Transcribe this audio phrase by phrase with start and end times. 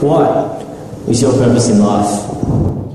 [0.00, 2.85] What is your purpose in life?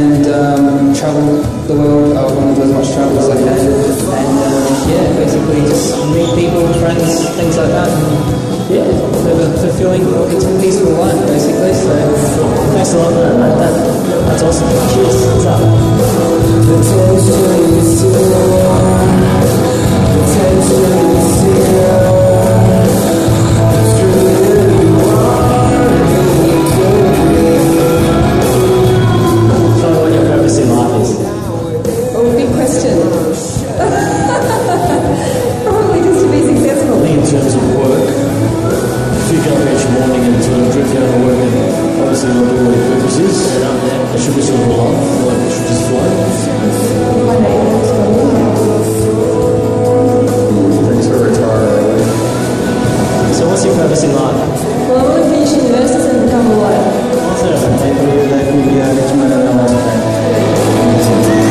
[0.00, 2.16] and um, travel the world.
[2.16, 3.52] I want to do as much travel as I can.
[3.52, 4.40] And
[4.88, 7.88] yeah, basically just meet people, friends, things like that.
[7.92, 8.40] And,
[8.72, 8.86] yeah,
[9.26, 10.04] live a fulfilling,
[10.60, 11.74] peaceful life basically.
[11.74, 11.92] So
[12.72, 13.52] thanks a lot for that.
[13.60, 13.74] that
[14.26, 14.70] that's awesome.
[14.94, 15.20] Cheers.
[15.26, 15.60] What's up?
[15.60, 17.36] The tension
[17.76, 18.40] is zero.
[20.16, 22.79] The tension is zero.
[39.58, 41.54] myself morning and sort of drift down to work and
[42.00, 43.36] obviously not do the purpose is.
[43.60, 44.68] I should be sort of
[45.24, 46.06] but it should just flow.
[50.86, 51.98] Thanks for retiring.
[53.34, 54.36] So what's your purpose in life?
[54.88, 56.86] Well, I want to finish university and become a lawyer.
[57.30, 57.74] Awesome.
[57.80, 61.49] Maybe that could be a much better than I was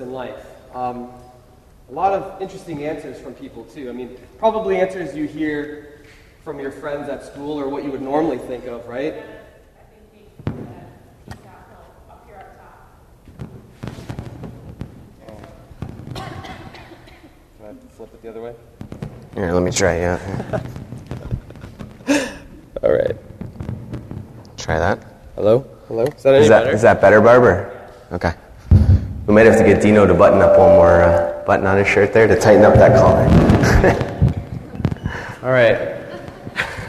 [0.00, 0.46] in life?
[0.74, 1.10] Um,
[1.88, 3.88] a lot of interesting answers from people, too.
[3.88, 6.00] I mean, probably answers you hear
[6.44, 9.14] from your friends at school or what you would normally think of, right?
[15.26, 16.14] Oh.
[17.96, 18.54] flip it the other way?
[19.34, 20.62] Here, let me try, yeah.
[22.82, 23.16] All right.
[24.56, 25.04] Try that.
[25.34, 25.66] Hello?
[25.88, 26.04] Hello?
[26.04, 27.77] Is that is that better, Barber?
[29.48, 29.56] Okay.
[29.56, 31.88] We might have to get Dino to button up one more uh, button on his
[31.88, 33.24] shirt there to tighten up that collar.
[35.42, 35.78] All right.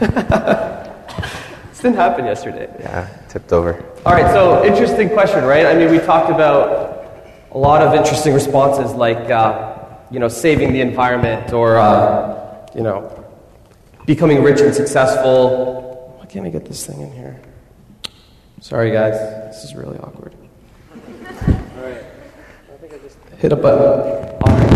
[1.70, 2.68] this didn't happen yesterday.
[2.80, 3.84] yeah, tipped over.
[4.04, 5.66] All right, so interesting question, right?
[5.66, 7.06] I mean, we talked about
[7.52, 12.82] a lot of interesting responses like, uh, you know, saving the environment or, uh, you
[12.82, 13.24] know,
[14.06, 16.16] becoming rich and successful.
[16.18, 17.40] Why can't we get this thing in here?
[18.60, 19.14] Sorry, guys.
[19.52, 20.34] This is really awkward.
[20.92, 20.98] All
[21.82, 22.04] right.
[22.72, 24.20] I think I just hit a button.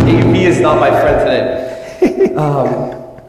[0.07, 2.35] AUP is not my friend today.
[2.35, 3.21] um,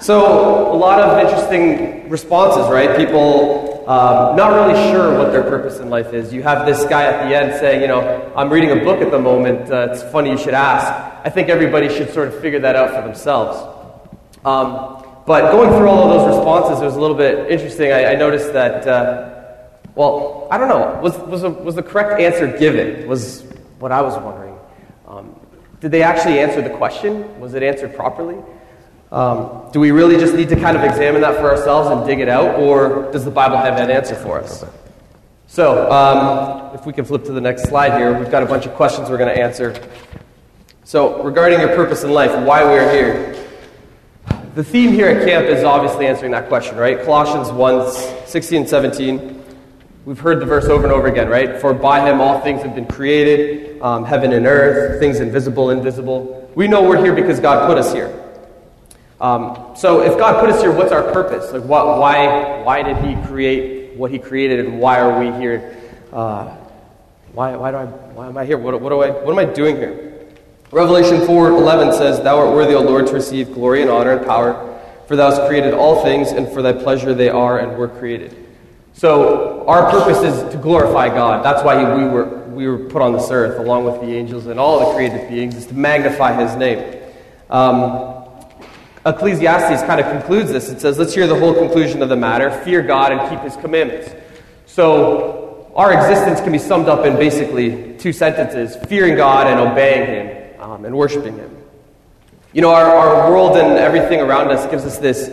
[0.00, 2.96] so, a lot of interesting responses, right?
[2.96, 6.32] People um, not really sure what their purpose in life is.
[6.32, 9.10] You have this guy at the end saying, you know, I'm reading a book at
[9.10, 9.70] the moment.
[9.70, 10.86] Uh, it's funny you should ask.
[11.24, 13.58] I think everybody should sort of figure that out for themselves.
[14.44, 17.92] Um, but going through all of those responses, it was a little bit interesting.
[17.92, 19.58] I, I noticed that, uh,
[19.94, 23.08] well, I don't know, was, was, a, was the correct answer given?
[23.08, 23.42] Was
[23.78, 24.53] what I was wondering.
[25.84, 27.38] Did they actually answer the question?
[27.38, 28.42] Was it answered properly?
[29.12, 32.20] Um, do we really just need to kind of examine that for ourselves and dig
[32.20, 34.64] it out, or does the Bible have that answer for us?
[35.46, 38.64] So, um, if we can flip to the next slide here, we've got a bunch
[38.64, 39.78] of questions we're going to answer.
[40.84, 43.46] So, regarding your purpose in life, why we are here,
[44.54, 47.04] the theme here at camp is obviously answering that question, right?
[47.04, 49.43] Colossians 1 16 and 17.
[50.04, 51.58] We've heard the verse over and over again, right?
[51.60, 56.50] For by him all things have been created, um, heaven and earth, things invisible, invisible.
[56.54, 58.12] We know we're here because God put us here.
[59.18, 61.50] Um, so if God put us here, what's our purpose?
[61.52, 65.80] Like, what, why, why did He create what He created, and why are we here?
[66.12, 66.54] Uh,
[67.32, 68.58] why, why, do I, why am I here?
[68.58, 70.26] What, what, do I, what am I doing here?
[70.70, 74.78] Revelation 4:11 says, "Thou art worthy, O Lord, to receive glory and honor and power,
[75.06, 78.36] for Thou hast created all things, and for Thy pleasure they are and were created."
[78.94, 81.44] So our purpose is to glorify God.
[81.44, 84.58] That's why we were we were put on this earth, along with the angels and
[84.58, 87.02] all the created beings, is to magnify His name.
[87.50, 88.14] Um,
[89.06, 90.70] Ecclesiastes kind of concludes this.
[90.70, 93.56] It says, Let's hear the whole conclusion of the matter fear God and keep his
[93.56, 94.10] commandments.
[94.66, 100.06] So, our existence can be summed up in basically two sentences fearing God and obeying
[100.06, 101.54] him um, and worshiping him.
[102.52, 105.28] You know, our, our world and everything around us gives us this,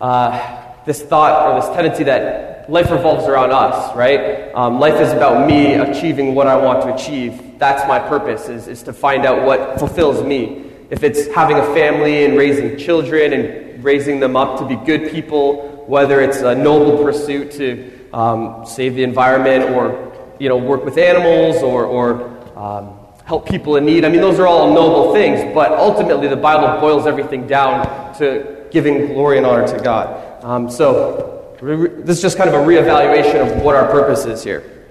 [0.00, 4.52] uh, this thought or this tendency that life revolves around us, right?
[4.54, 7.58] Um, life is about me achieving what I want to achieve.
[7.58, 11.64] That's my purpose, is, is to find out what fulfills me if it's having a
[11.74, 16.54] family and raising children and raising them up to be good people, whether it's a
[16.54, 22.58] noble pursuit to um, save the environment or you know work with animals or, or
[22.58, 24.04] um, help people in need.
[24.04, 28.66] I mean, those are all noble things, but ultimately the Bible boils everything down to
[28.70, 30.44] giving glory and honor to God.
[30.44, 34.86] Um, so this is just kind of a reevaluation of what our purpose is here.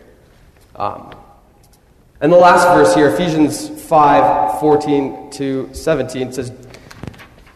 [0.75, 1.13] Um,
[2.21, 6.51] and the last verse here, Ephesians 5 14 to 17, says,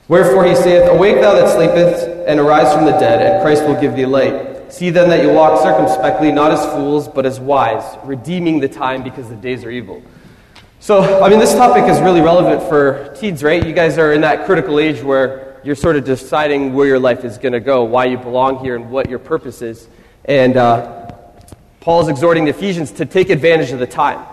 [0.07, 3.79] Wherefore he saith, Awake thou that sleepest, and arise from the dead, and Christ will
[3.79, 4.71] give thee light.
[4.71, 9.03] See then that you walk circumspectly, not as fools, but as wise, redeeming the time
[9.03, 10.03] because the days are evil.
[10.79, 13.65] So, I mean, this topic is really relevant for teens, right?
[13.65, 17.25] You guys are in that critical age where you're sort of deciding where your life
[17.25, 19.85] is going to go, why you belong here, and what your purpose is.
[20.23, 21.11] And uh,
[21.81, 24.25] Paul is exhorting the Ephesians to take advantage of the time.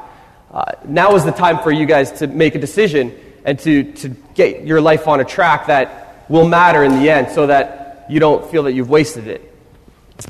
[0.52, 4.10] Uh, now is the time for you guys to make a decision and to, to
[4.36, 8.20] get your life on a track that will matter in the end so that you
[8.20, 9.56] don't feel that you've wasted it.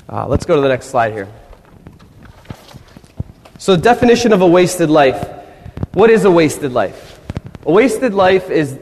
[0.09, 1.29] Uh, let's go to the next slide here.
[3.59, 5.23] So, definition of a wasted life.
[5.93, 7.21] What is a wasted life?
[7.67, 8.79] A wasted life is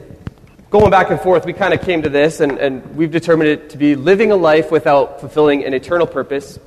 [0.73, 1.45] going back and forth.
[1.45, 4.35] We kind of came to this, and, and we've determined it to be living a
[4.35, 6.57] life without fulfilling an eternal purpose,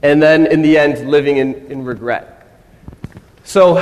[0.00, 2.46] and then in the end, living in, in regret.
[3.42, 3.78] So,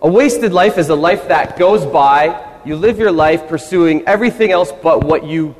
[0.00, 4.52] a wasted life is a life that goes by, you live your life pursuing everything
[4.52, 5.56] else but what you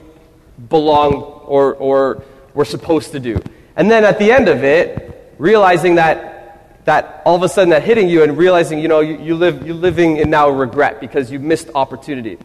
[0.68, 2.23] belong or, or
[2.54, 3.42] were supposed to do.
[3.75, 7.82] And then at the end of it, realizing that, that all of a sudden that
[7.82, 11.32] hitting you and realizing, you know, you, you live, you're living in now regret because
[11.32, 12.38] you missed opportunity.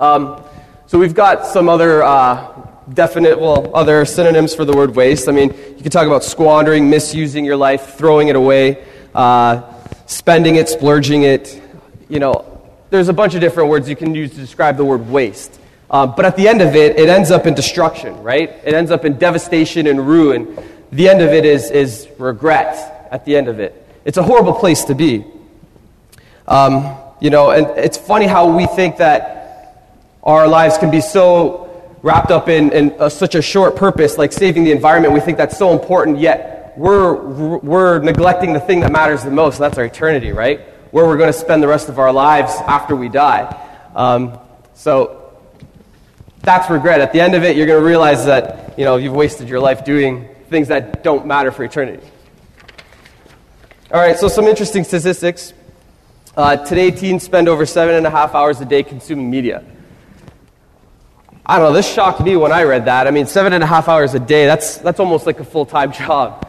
[0.00, 0.42] Um,
[0.86, 5.28] so we've got some other uh, definite, well, other synonyms for the word waste.
[5.28, 8.84] I mean, you can talk about squandering, misusing your life, throwing it away.
[9.14, 9.74] Uh,
[10.08, 11.60] spending it, splurging it.
[12.08, 15.08] You know, there's a bunch of different words you can use to describe the word
[15.08, 15.60] waste.
[15.90, 18.50] Um, but at the end of it, it ends up in destruction, right?
[18.64, 20.58] It ends up in devastation and ruin.
[20.92, 23.86] The end of it is, is regret at the end of it.
[24.04, 25.24] It's a horrible place to be.
[26.46, 29.37] Um, you know, and it's funny how we think that
[30.22, 31.64] our lives can be so
[32.02, 35.14] wrapped up in, in a, such a short purpose like saving the environment.
[35.14, 37.14] We think that's so important, yet we're,
[37.58, 40.60] we're neglecting the thing that matters the most, that's our eternity, right?
[40.92, 43.54] Where we're going to spend the rest of our lives after we die.
[43.94, 44.38] Um,
[44.74, 45.18] so
[46.42, 47.00] that's regret.
[47.00, 49.60] At the end of it, you're going to realize that you know you've wasted your
[49.60, 52.06] life doing things that don't matter for eternity.
[53.92, 55.52] All right, so some interesting statistics.
[56.36, 59.64] Uh, today, teens spend over seven and a half hours a day consuming media.
[61.50, 63.06] I don't know, this shocked me when I read that.
[63.06, 65.64] I mean, seven and a half hours a day, that's, that's almost like a full
[65.64, 66.46] time job.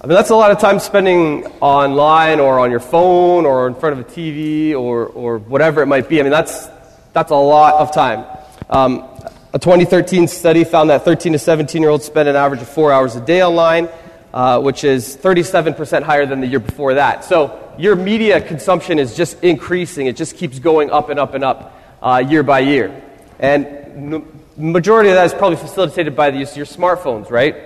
[0.00, 3.74] I mean, that's a lot of time spending online or on your phone or in
[3.74, 6.18] front of a TV or, or whatever it might be.
[6.18, 6.66] I mean, that's,
[7.12, 8.24] that's a lot of time.
[8.70, 9.06] Um,
[9.52, 12.92] a 2013 study found that 13 to 17 year olds spend an average of four
[12.92, 13.90] hours a day online,
[14.32, 17.22] uh, which is 37% higher than the year before that.
[17.22, 20.06] So your media consumption is just increasing.
[20.06, 23.02] It just keeps going up and up and up uh, year by year.
[23.38, 24.24] And
[24.56, 27.56] majority of that is probably facilitated by the use of your smartphones, right?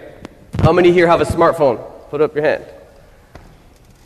[0.61, 1.85] How many here have a smartphone?
[2.11, 2.65] Put up your hand.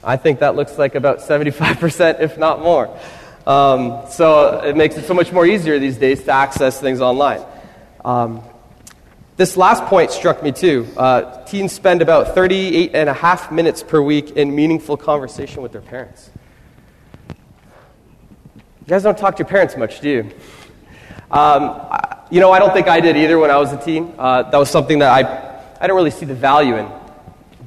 [0.03, 2.95] I think that looks like about 75%, if not more.
[3.47, 7.43] Um, so it makes it so much more easier these days to access things online.
[8.05, 8.43] Um,
[9.37, 10.87] this last point struck me too.
[10.97, 15.73] Uh, teens spend about 38 and a half minutes per week in meaningful conversation with
[15.73, 16.31] their parents.
[17.29, 20.31] You guys don't talk to your parents much, do you?
[21.31, 21.81] Um,
[22.31, 24.15] you know, I don't think I did either when I was a teen.
[24.19, 26.89] Uh, that was something that I, I don't really see the value in.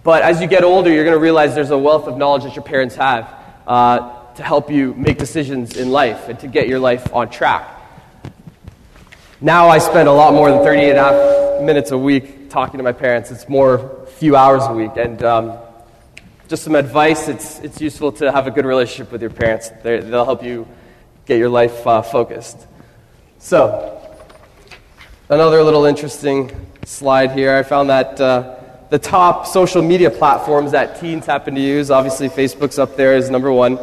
[0.03, 2.55] But as you get older, you're going to realize there's a wealth of knowledge that
[2.55, 3.33] your parents have
[3.67, 7.67] uh, to help you make decisions in life and to get your life on track.
[9.41, 12.77] Now I spend a lot more than 38 and a half minutes a week talking
[12.77, 13.31] to my parents.
[13.31, 14.91] It's more few hours a week.
[14.95, 15.57] And um,
[16.47, 19.99] just some advice it's, it's useful to have a good relationship with your parents, they
[19.99, 20.67] they'll help you
[21.25, 22.57] get your life uh, focused.
[23.39, 24.01] So,
[25.29, 26.51] another little interesting
[26.85, 27.55] slide here.
[27.55, 28.19] I found that.
[28.19, 28.53] Uh,
[28.89, 31.91] the top social media platforms that teens happen to use.
[31.91, 33.75] Obviously, Facebook's up there is number one.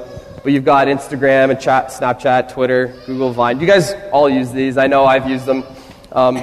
[0.43, 3.61] But you've got Instagram and chat, Snapchat, Twitter, Google, Vine.
[3.61, 4.77] You guys all use these.
[4.77, 5.65] I know I've used them.
[6.13, 6.43] Um,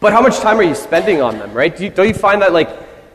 [0.00, 1.74] but how much time are you spending on them, right?
[1.74, 2.68] Do you, don't you find that, like,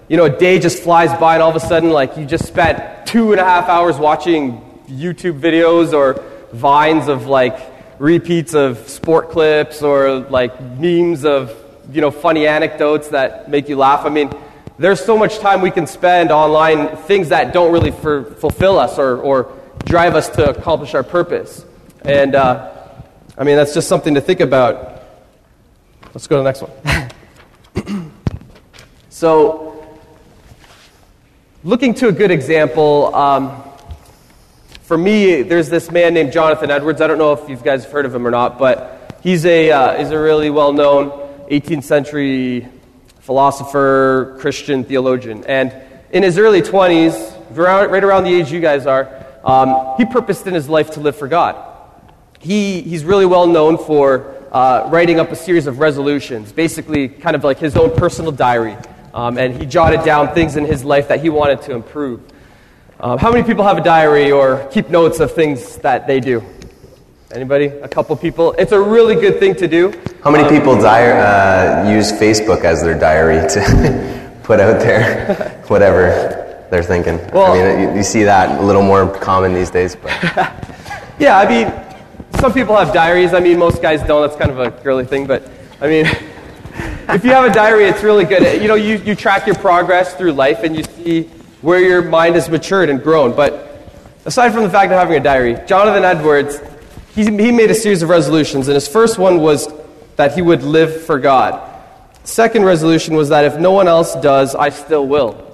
[0.07, 2.45] you know, a day just flies by and all of a sudden, like, you just
[2.45, 7.57] spent two and a half hours watching YouTube videos or vines of, like,
[8.01, 11.55] repeats of sport clips or, like, memes of
[11.91, 14.05] you know, funny anecdotes that make you laugh.
[14.05, 14.31] I mean,
[14.79, 18.97] there's so much time we can spend online, things that don't really for, fulfill us
[18.97, 19.51] or, or
[19.85, 21.63] drive us to accomplish our purpose.
[22.03, 22.71] And, uh,
[23.37, 25.03] I mean, that's just something to think about.
[26.13, 26.63] Let's go to the next
[27.75, 28.11] one.
[29.09, 29.99] so,
[31.63, 33.70] looking to a good example, um,
[34.91, 36.99] for me, there's this man named Jonathan Edwards.
[36.99, 39.71] I don't know if you guys have heard of him or not, but he's a,
[39.71, 41.11] uh, he's a really well known
[41.49, 42.67] 18th century
[43.21, 45.45] philosopher, Christian theologian.
[45.45, 45.73] And
[46.11, 50.53] in his early 20s, right around the age you guys are, um, he purposed in
[50.53, 51.55] his life to live for God.
[52.39, 57.37] He, he's really well known for uh, writing up a series of resolutions, basically, kind
[57.37, 58.75] of like his own personal diary.
[59.13, 62.23] Um, and he jotted down things in his life that he wanted to improve.
[63.03, 66.43] Um, how many people have a diary or keep notes of things that they do?
[67.31, 67.65] Anybody?
[67.65, 68.51] A couple people?
[68.59, 69.91] It's a really good thing to do.
[70.23, 76.67] How many um, people uh, use Facebook as their diary to put out there whatever
[76.69, 77.17] they're thinking?
[77.33, 79.95] Well, I mean, you, you see that a little more common these days.
[79.95, 80.11] But
[81.17, 81.73] yeah, I mean,
[82.39, 83.33] some people have diaries.
[83.33, 84.21] I mean, most guys don't.
[84.21, 85.49] That's kind of a girly thing, but
[85.81, 86.05] I mean,
[87.09, 88.61] if you have a diary, it's really good.
[88.61, 91.27] You know, you, you track your progress through life and you see
[91.61, 93.35] where your mind has matured and grown.
[93.35, 93.89] But
[94.25, 96.59] aside from the fact of having a diary, Jonathan Edwards
[97.13, 99.67] he, he made a series of resolutions, and his first one was
[100.15, 101.67] that he would live for God.
[102.23, 105.47] Second resolution was that if no one else does, I still will.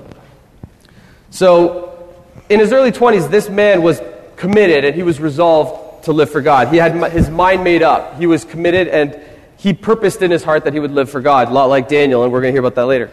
[1.32, 2.14] So,
[2.50, 4.02] in his early 20s, this man was
[4.36, 6.68] committed and he was resolved to live for God.
[6.68, 8.20] He had his mind made up.
[8.20, 9.20] He was committed and
[9.58, 12.24] he purposed in his heart that he would live for God, a lot like Daniel,
[12.24, 13.10] and we're going to hear about that later.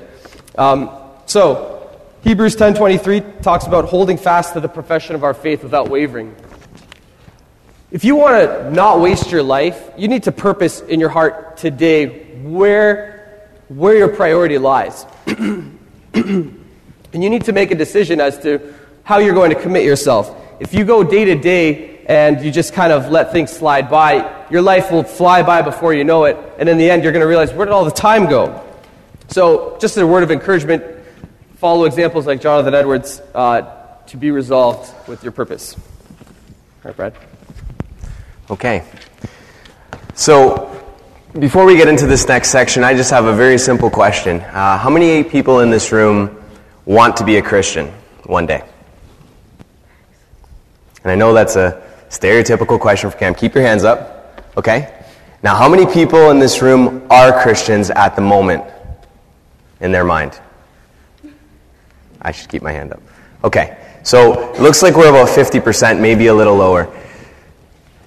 [0.57, 0.91] Um,
[1.27, 1.84] so,
[2.25, 6.35] Hebrews 10:23 talks about holding fast to the profession of our faith without wavering.
[7.90, 11.59] If you want to not waste your life, you need to purpose in your heart
[11.59, 12.07] today
[12.43, 15.04] where, where your priority lies.
[15.26, 16.57] and
[17.12, 20.35] you need to make a decision as to how you're going to commit yourself.
[20.61, 24.47] If you go day to day and you just kind of let things slide by,
[24.49, 27.21] your life will fly by before you know it, and in the end, you're going
[27.21, 28.64] to realize where did all the time go?
[29.28, 30.94] So, just a word of encouragement
[31.64, 33.62] follow examples like Jonathan Edwards uh,
[34.06, 35.75] to be resolved with your purpose.
[35.75, 35.80] All
[36.85, 37.14] right, Brad.
[38.50, 38.85] Okay.
[40.12, 40.94] So,
[41.38, 44.42] before we get into this next section, I just have a very simple question.
[44.42, 46.37] Uh, how many people in this room
[46.85, 47.87] want to be a Christian
[48.25, 48.62] one day?
[51.02, 53.38] And I know that's a stereotypical question for camp.
[53.38, 54.52] Keep your hands up.
[54.59, 55.02] Okay?
[55.42, 58.64] Now, how many people in this room are Christians at the moment
[59.80, 60.38] in their mind?
[62.25, 63.02] I should keep my hand up.
[63.45, 63.76] Okay.
[64.02, 66.93] So it looks like we're about 50%, maybe a little lower.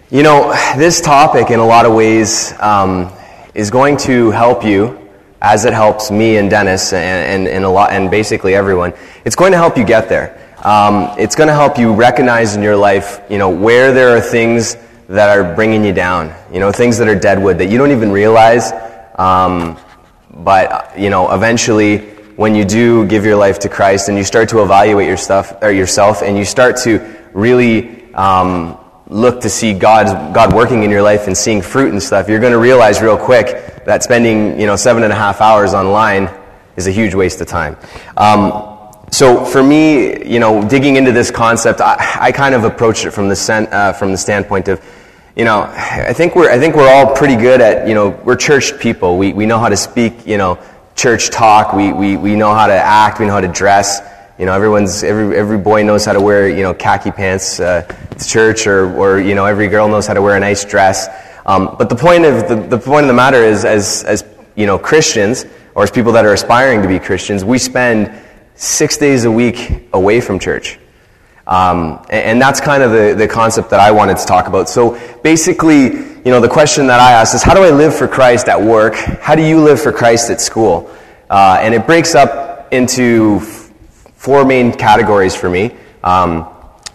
[0.10, 3.12] You know, this topic, in a lot of ways, um,
[3.54, 4.98] is going to help you,
[5.42, 8.94] as it helps me and Dennis and, and, and, a lot, and basically everyone.
[9.26, 10.56] It's going to help you get there.
[10.64, 14.22] Um, it's going to help you recognize in your life, you know, where there are
[14.22, 14.76] things
[15.10, 16.34] that are bringing you down.
[16.52, 18.72] You know, things that are deadwood that you don't even realize.
[19.16, 19.80] Um,
[20.32, 24.50] but you know, eventually, when you do give your life to Christ and you start
[24.50, 27.00] to evaluate your stuff or yourself, and you start to
[27.34, 28.78] really um,
[29.08, 32.40] look to see God, God working in your life and seeing fruit and stuff, you're
[32.40, 36.30] going to realize real quick that spending, you know, seven and a half hours online
[36.76, 37.76] is a huge waste of time.
[38.16, 43.06] Um, so for me, you know, digging into this concept, I, I kind of approached
[43.06, 44.84] it from the, sen- uh, from the standpoint of,
[45.36, 48.36] you know, I think we're, I think we're all pretty good at, you know, we're
[48.36, 49.18] church people.
[49.18, 50.60] We, we know how to speak, you know,
[50.98, 51.74] church talk.
[51.74, 53.20] We, we, we know how to act.
[53.20, 54.02] We know how to dress.
[54.40, 57.84] You know, everyone's, every, every boy knows how to wear, you know, khaki pants uh,
[57.84, 61.08] to church, or, or, you know, every girl knows how to wear a nice dress.
[61.46, 64.26] Um, but the point of the, the point of the matter is, as, as,
[64.56, 68.12] you know, Christians, or as people that are aspiring to be Christians, we spend
[68.56, 70.80] six days a week away from church.
[71.48, 74.68] Um, and, that's kind of the, the concept that I wanted to talk about.
[74.68, 78.06] So basically, you know, the question that I asked is, how do I live for
[78.06, 78.96] Christ at work?
[78.96, 80.94] How do you live for Christ at school?
[81.30, 85.72] Uh, and it breaks up into four main categories for me
[86.04, 86.48] um,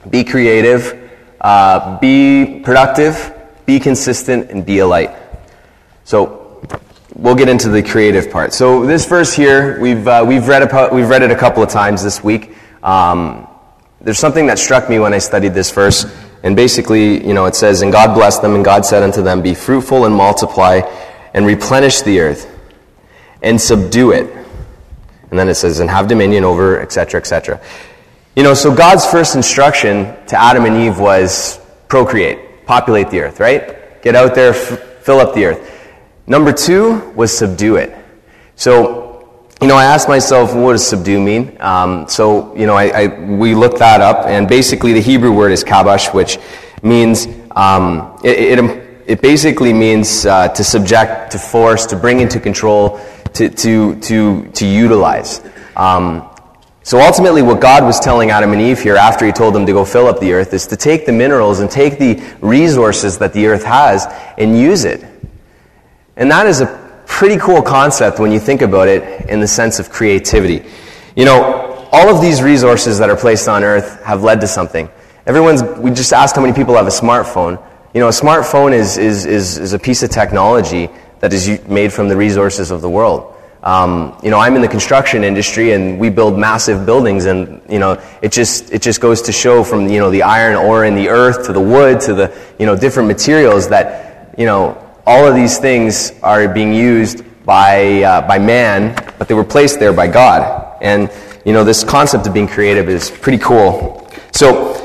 [0.08, 3.32] be creative, uh, be productive,
[3.66, 5.10] be consistent, and be a light.
[6.04, 6.66] So
[7.14, 8.52] we'll get into the creative part.
[8.52, 11.68] So this verse here, we've, uh, we've, read, a, we've read it a couple of
[11.68, 12.56] times this week.
[12.82, 13.46] Um,
[14.02, 16.04] there's something that struck me when I studied this verse.
[16.42, 19.42] And basically, you know, it says, And God blessed them, and God said unto them,
[19.42, 20.80] Be fruitful and multiply,
[21.34, 22.50] and replenish the earth,
[23.42, 24.42] and subdue it
[25.32, 27.58] and then it says, and have dominion over, etc., etc.
[28.36, 33.40] You know, so God's first instruction to Adam and Eve was procreate, populate the earth,
[33.40, 34.02] right?
[34.02, 35.88] Get out there, f- fill up the earth.
[36.26, 37.96] Number two was subdue it.
[38.56, 39.01] So,
[39.62, 41.56] you know, I asked myself, what does subdue mean?
[41.60, 45.52] Um, so, you know, I, I, we looked that up, and basically the Hebrew word
[45.52, 46.38] is kabash, which
[46.82, 52.40] means, um, it, it, it, basically means uh, to subject, to force, to bring into
[52.40, 53.00] control,
[53.34, 55.40] to, to, to, to utilize.
[55.76, 56.28] Um,
[56.82, 59.72] so ultimately, what God was telling Adam and Eve here after He told them to
[59.72, 63.32] go fill up the earth is to take the minerals and take the resources that
[63.32, 64.06] the earth has
[64.38, 65.04] and use it.
[66.16, 69.78] And that is a pretty cool concept when you think about it in the sense
[69.78, 70.68] of creativity.
[71.16, 74.88] You know, all of these resources that are placed on earth have led to something.
[75.26, 77.62] Everyone's, we just asked how many people have a smartphone.
[77.94, 80.88] You know, a smartphone is, is, is, is a piece of technology
[81.20, 83.36] that is made from the resources of the world.
[83.62, 87.78] Um, you know, I'm in the construction industry and we build massive buildings and, you
[87.78, 90.96] know, it just, it just goes to show from, you know, the iron ore in
[90.96, 95.26] the earth to the wood to the, you know, different materials that, you know, all
[95.26, 99.92] of these things are being used by, uh, by man, but they were placed there
[99.92, 100.78] by God.
[100.80, 101.10] And,
[101.44, 104.08] you know, this concept of being creative is pretty cool.
[104.32, 104.78] So,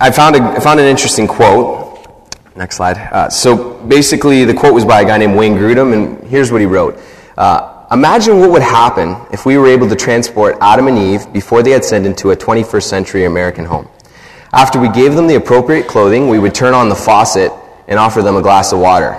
[0.00, 1.86] I found, a, I found an interesting quote
[2.56, 2.96] Next slide.
[2.96, 6.60] Uh, so basically, the quote was by a guy named Wayne Grudem, and here's what
[6.60, 6.98] he wrote.
[7.36, 11.62] Uh, Imagine what would happen if we were able to transport Adam and Eve before
[11.62, 13.88] they had sinned into a 21st century American home.
[14.52, 17.50] After we gave them the appropriate clothing, we would turn on the faucet
[17.86, 19.18] and offer them a glass of water.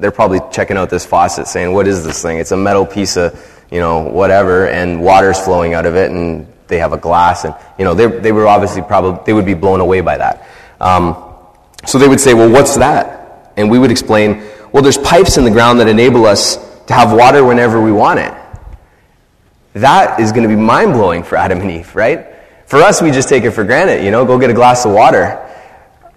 [0.00, 2.38] They're probably checking out this faucet saying, What is this thing?
[2.38, 6.46] It's a metal piece of, you know, whatever, and water's flowing out of it, and
[6.68, 7.44] they have a glass.
[7.44, 10.46] And, you know, they, they were obviously probably, they would be blown away by that.
[10.80, 11.16] Um,
[11.86, 13.52] so they would say, Well, what's that?
[13.56, 17.12] And we would explain, Well, there's pipes in the ground that enable us to have
[17.12, 18.34] water whenever we want it.
[19.74, 22.26] That is going to be mind blowing for Adam and Eve, right?
[22.66, 24.92] For us, we just take it for granted, you know, go get a glass of
[24.92, 25.46] water.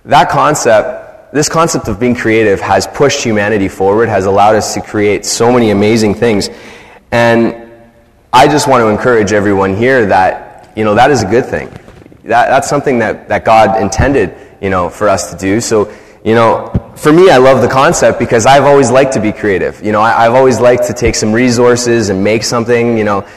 [0.05, 1.02] That concept,
[1.33, 5.51] this concept of being creative has pushed humanity forward, has allowed us to create so
[5.51, 6.49] many amazing things.
[7.11, 7.71] And
[8.31, 11.69] I just want to encourage everyone here that, you know, that is a good thing.
[12.23, 15.59] That, that's something that, that God intended you know, for us to do.
[15.59, 15.93] So,
[16.23, 19.83] you know, for me, I love the concept because I've always liked to be creative.
[19.83, 23.27] You know, I, have always liked to take some resources and make something, you know,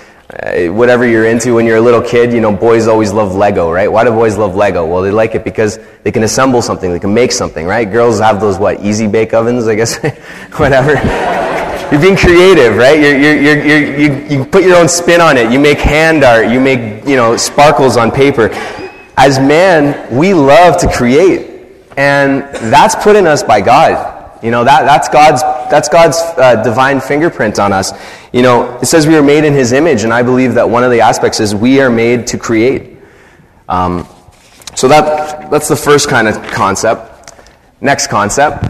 [0.42, 3.70] uh, whatever you're into when you're a little kid, you know, boys always love Lego,
[3.70, 3.90] right?
[3.90, 4.86] Why do boys love Lego?
[4.86, 7.90] Well, they like it because they can assemble something, they can make something, right?
[7.90, 9.96] Girls have those, what, easy bake ovens, I guess,
[10.56, 10.92] whatever.
[11.90, 12.98] you're being creative, right?
[13.00, 15.50] You're, you're, you're, you, you put your own spin on it.
[15.50, 16.50] You make hand art.
[16.50, 18.50] You make, you know, sparkles on paper.
[19.16, 21.52] As man, we love to create.
[21.96, 24.15] And that's put in us by God.
[24.42, 27.92] You know, that, that's God's, that's God's uh, divine fingerprint on us.
[28.32, 30.84] You know, it says we are made in His image, and I believe that one
[30.84, 32.98] of the aspects is we are made to create.
[33.68, 34.06] Um,
[34.74, 37.32] so that, that's the first kind of concept.
[37.80, 38.64] Next concept.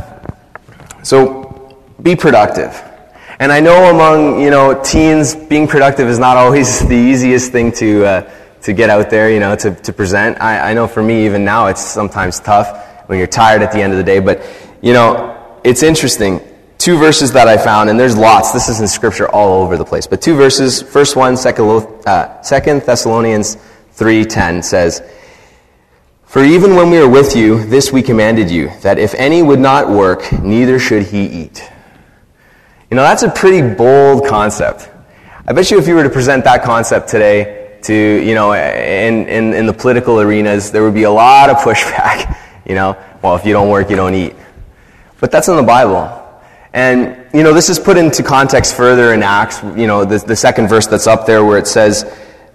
[1.03, 2.83] So be productive.
[3.39, 7.73] And I know among, you know, teens, being productive is not always the easiest thing
[7.73, 8.31] to, uh,
[8.63, 10.41] to get out there, you know, to, to present.
[10.41, 13.81] I, I know for me, even now, it's sometimes tough when you're tired at the
[13.81, 14.21] end of the day.
[14.21, 14.43] But,
[14.81, 15.36] you know,
[15.67, 16.41] it's interesting.
[16.79, 18.53] Two verses that I found, and there's lots.
[18.53, 20.07] This is in scripture all over the place.
[20.07, 20.81] But two verses.
[20.81, 21.67] First one, Second,
[22.07, 23.57] uh, Second Thessalonians
[23.97, 25.03] 3.10 says,
[26.25, 29.59] For even when we were with you, this we commanded you, that if any would
[29.59, 31.69] not work, neither should he eat.
[32.89, 34.89] You know, that's a pretty bold concept.
[35.49, 39.27] I bet you if you were to present that concept today to, you know, in,
[39.27, 42.37] in, in the political arenas, there would be a lot of pushback.
[42.67, 44.35] You know, well, if you don't work, you don't eat.
[45.21, 46.23] But that's in the Bible.
[46.73, 50.37] And, you know, this is put into context further in Acts, you know, the, the
[50.37, 52.05] second verse that's up there where it says,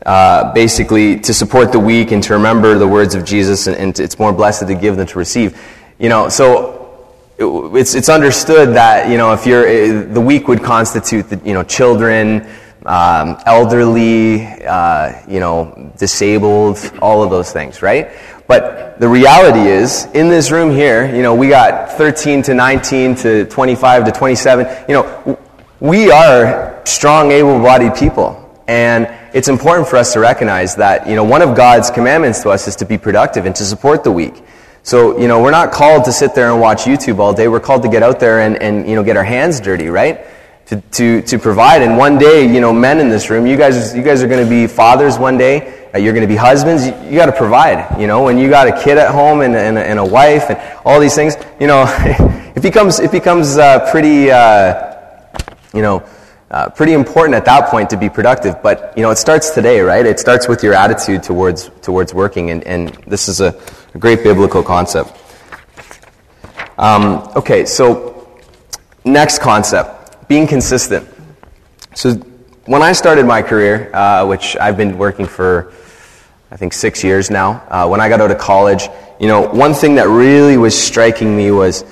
[0.05, 3.99] uh, basically, to support the weak and to remember the words of Jesus, and, and
[3.99, 5.59] it's more blessed to give than to receive.
[5.97, 10.61] You know, so it's, it's understood that, you know, if you're, eh, the weak would
[10.61, 12.47] constitute, the, you know, children,
[12.85, 18.11] um, elderly, uh, you know, disabled, all of those things, right?
[18.47, 23.15] But the reality is, in this room here, you know, we got 13 to 19
[23.15, 24.85] to 25 to 27.
[24.87, 25.39] You know,
[25.79, 28.37] we are strong, able-bodied people.
[28.67, 32.49] And it's important for us to recognize that, you know, one of God's commandments to
[32.49, 34.43] us is to be productive and to support the weak.
[34.83, 37.47] So, you know, we're not called to sit there and watch YouTube all day.
[37.47, 40.25] We're called to get out there and, and you know, get our hands dirty, right?
[40.71, 41.81] to, to, to provide.
[41.81, 44.43] And one day, you know, men in this room, you guys, you guys are going
[44.43, 45.80] to be fathers one day.
[45.93, 46.85] You're going to be husbands.
[46.85, 47.99] You, you got to provide.
[47.99, 50.57] You know, when you got a kid at home and, and, and a wife and
[50.85, 51.85] all these things, you know,
[52.55, 54.97] it becomes it becomes uh, pretty, uh,
[55.73, 56.03] you know.
[56.49, 59.79] Uh, pretty important at that point to be productive, but you know it starts today,
[59.79, 60.05] right?
[60.05, 63.57] It starts with your attitude towards towards working, and, and this is a,
[63.93, 65.17] a great biblical concept.
[66.77, 68.27] Um, okay, so
[69.05, 71.07] next concept being consistent.
[71.95, 72.15] So
[72.71, 75.73] when I started my career, uh, which I've been working for,
[76.51, 78.87] I think, six years now, uh, when I got out of college,
[79.19, 81.83] you know, one thing that really was striking me was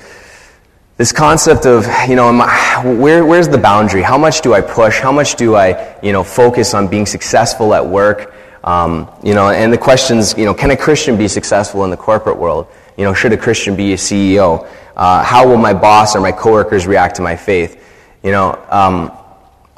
[0.95, 2.31] this concept of, you know,
[2.95, 4.01] where, where's the boundary?
[4.01, 5.01] How much do I push?
[5.01, 8.33] How much do I, you know, focus on being successful at work?
[8.63, 11.97] Um, you know, and the questions, you know, can a Christian be successful in the
[11.97, 12.67] corporate world?
[12.95, 14.65] You know, should a Christian be a CEO?
[14.95, 17.83] Uh, how will my boss or my coworkers react to my faith?
[18.23, 19.11] You know, um,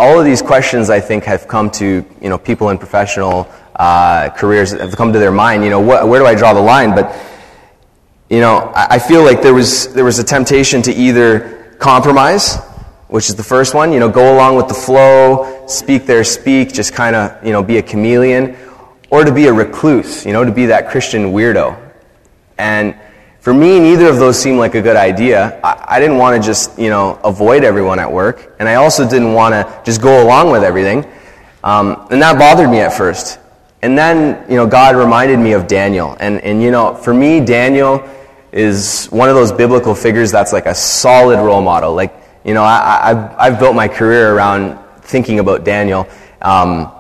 [0.02, 4.30] all of these questions I think have come to you know people in professional uh,
[4.30, 5.64] careers have come to their mind.
[5.64, 6.96] You know, where do I draw the line?
[6.96, 7.16] But
[8.28, 12.58] you know, I, I feel like there was there was a temptation to either compromise,
[13.10, 13.94] which is the first one.
[13.94, 17.62] You know, go along with the flow, speak there, speak, just kind of you know
[17.62, 18.58] be a chameleon,
[19.12, 20.26] or to be a recluse.
[20.26, 21.78] You know, to be that Christian weirdo,
[22.58, 22.96] and
[23.42, 25.60] for me, neither of those seemed like a good idea.
[25.64, 29.04] I, I didn't want to just, you know, avoid everyone at work, and I also
[29.08, 31.06] didn't want to just go along with everything.
[31.64, 33.40] Um, and that bothered me at first.
[33.82, 36.16] And then, you know, God reminded me of Daniel.
[36.20, 38.08] And, and, you know, for me, Daniel
[38.52, 41.96] is one of those biblical figures that's like a solid role model.
[41.96, 46.08] Like, you know, I, I've, I've built my career around thinking about Daniel.
[46.44, 46.92] Um,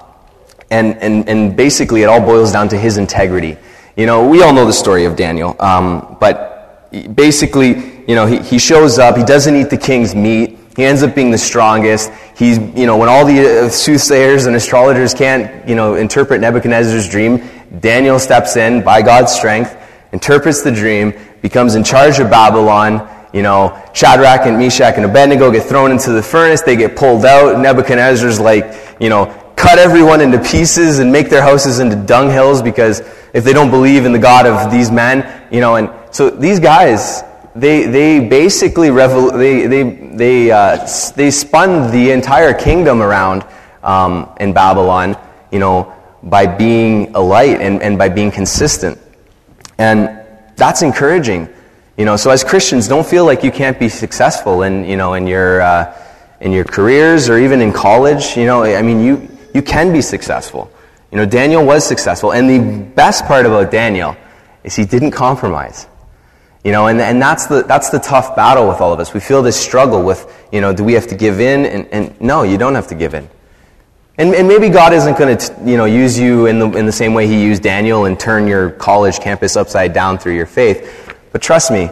[0.72, 3.58] and, and, and basically, it all boils down to his integrity.
[4.02, 8.40] You know, we all know the story of Daniel, um, but basically, you know, he,
[8.40, 12.12] he shows up, he doesn't eat the king's meat, he ends up being the strongest.
[12.36, 17.08] He's, you know, when all the uh, soothsayers and astrologers can't, you know, interpret Nebuchadnezzar's
[17.08, 17.48] dream,
[17.80, 19.78] Daniel steps in by God's strength,
[20.14, 23.08] interprets the dream, becomes in charge of Babylon.
[23.36, 27.24] You know, Shadrach and Meshach and Abednego get thrown into the furnace, they get pulled
[27.24, 27.60] out.
[27.60, 33.02] Nebuchadnezzar's like, you know, cut everyone into pieces and make their houses into dunghills because
[33.32, 36.60] if they don't believe in the God of these men, you know, and so these
[36.60, 39.84] guys, they, they basically revol- they, they,
[40.16, 43.46] they, uh, they spun the entire kingdom around
[43.84, 45.16] um, in Babylon,
[45.52, 45.94] you know,
[46.24, 48.98] by being a light and, and by being consistent.
[49.78, 51.48] And that's encouraging.
[51.98, 55.14] You know, so as Christians, don't feel like you can't be successful in, you know,
[55.14, 55.96] in your, uh,
[56.40, 58.36] in your careers or even in college.
[58.36, 60.72] You know, I mean, you, you can be successful.
[61.12, 62.32] You know, Daniel was successful.
[62.32, 64.16] And the best part about Daniel
[64.64, 65.88] is he didn't compromise.
[66.64, 69.14] You know, and, and that's, the, that's the tough battle with all of us.
[69.14, 71.66] We feel this struggle with, you know, do we have to give in?
[71.66, 73.28] And, and no, you don't have to give in.
[74.18, 76.92] And, and maybe God isn't going to, you know, use you in the, in the
[76.92, 81.16] same way He used Daniel and turn your college campus upside down through your faith.
[81.32, 81.90] But trust me,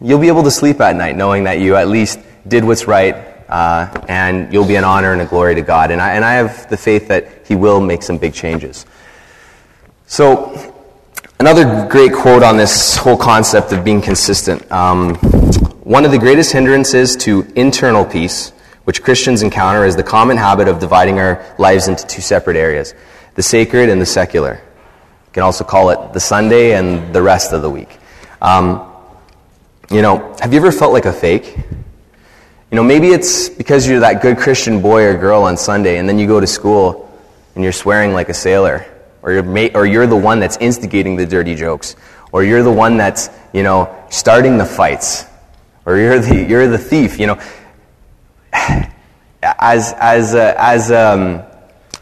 [0.00, 2.18] you'll be able to sleep at night knowing that you at least
[2.48, 3.14] did what's right,
[3.48, 5.90] uh, and you'll be an honor and a glory to God.
[5.90, 8.86] And I, and I have the faith that He will make some big changes.
[10.06, 10.74] So,
[11.40, 14.70] another great quote on this whole concept of being consistent.
[14.70, 15.14] Um,
[15.84, 18.50] one of the greatest hindrances to internal peace,
[18.84, 22.94] which Christians encounter, is the common habit of dividing our lives into two separate areas
[23.34, 24.54] the sacred and the secular.
[25.26, 27.98] You can also call it the Sunday and the rest of the week.
[28.42, 28.92] Um,
[29.90, 31.56] you know, have you ever felt like a fake?
[32.70, 36.06] You know, maybe it's because you're that good Christian boy or girl on Sunday, and
[36.06, 37.10] then you go to school
[37.54, 38.84] and you're swearing like a sailor,
[39.22, 41.96] or you're, ma- or you're the one that's instigating the dirty jokes,
[42.30, 45.24] or you're the one that's, you know, starting the fights,
[45.86, 47.40] or you're the, you're the thief, you know.
[49.40, 51.40] As, as, uh, as um,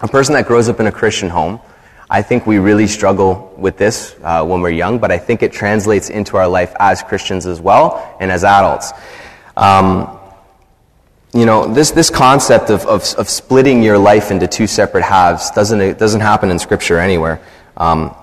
[0.01, 1.61] a person that grows up in a Christian home,
[2.09, 5.53] I think we really struggle with this uh, when we're young, but I think it
[5.53, 8.93] translates into our life as Christians as well and as adults.
[9.55, 10.16] Um,
[11.35, 15.51] you know, this, this concept of, of, of, splitting your life into two separate halves
[15.51, 17.41] doesn't, it doesn't happen in Scripture anywhere.
[17.77, 18.15] Um,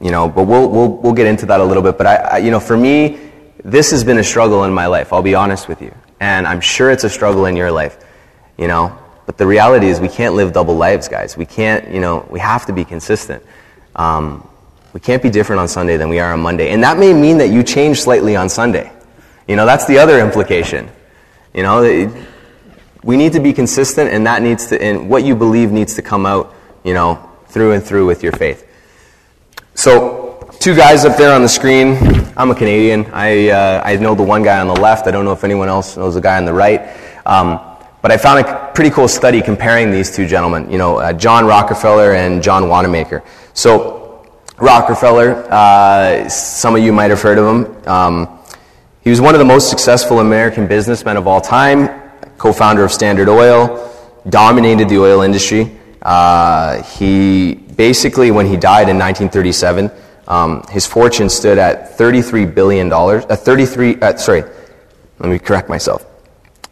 [0.00, 1.96] you know, but we'll, we'll, we'll get into that a little bit.
[1.96, 3.18] But I, I, you know, for me,
[3.64, 5.12] this has been a struggle in my life.
[5.12, 5.94] I'll be honest with you.
[6.20, 7.98] And I'm sure it's a struggle in your life.
[8.58, 11.36] You know, but the reality is we can't live double lives, guys.
[11.36, 13.42] We can't, you know, we have to be consistent.
[13.96, 14.46] Um,
[14.92, 16.70] we can't be different on Sunday than we are on Monday.
[16.70, 18.90] And that may mean that you change slightly on Sunday.
[19.46, 20.90] You know, that's the other implication.
[21.54, 21.82] You know,
[23.02, 26.02] we need to be consistent and that needs to, and what you believe needs to
[26.02, 28.66] come out, you know, through and through with your faith.
[29.74, 31.96] So, two guys up there on the screen.
[32.36, 33.06] I'm a Canadian.
[33.12, 35.06] I, uh, I know the one guy on the left.
[35.06, 36.96] I don't know if anyone else knows the guy on the right.
[37.24, 37.60] Um,
[38.02, 41.46] but I found a pretty cool study comparing these two gentlemen, you know, uh, John
[41.46, 43.22] Rockefeller and John Wanamaker.
[43.52, 47.88] So, Rockefeller, uh, some of you might have heard of him.
[47.88, 48.38] Um,
[49.02, 51.88] he was one of the most successful American businessmen of all time,
[52.40, 53.92] co founder of Standard Oil,
[54.26, 55.70] dominated the oil industry.
[56.00, 59.90] Uh, he basically, when he died in 1937,
[60.26, 62.90] um, his fortune stood at $33 billion.
[62.90, 64.42] Uh, 33, uh, sorry,
[65.18, 66.06] let me correct myself.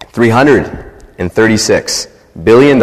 [0.07, 2.11] 300 and $36
[2.45, 2.81] billion,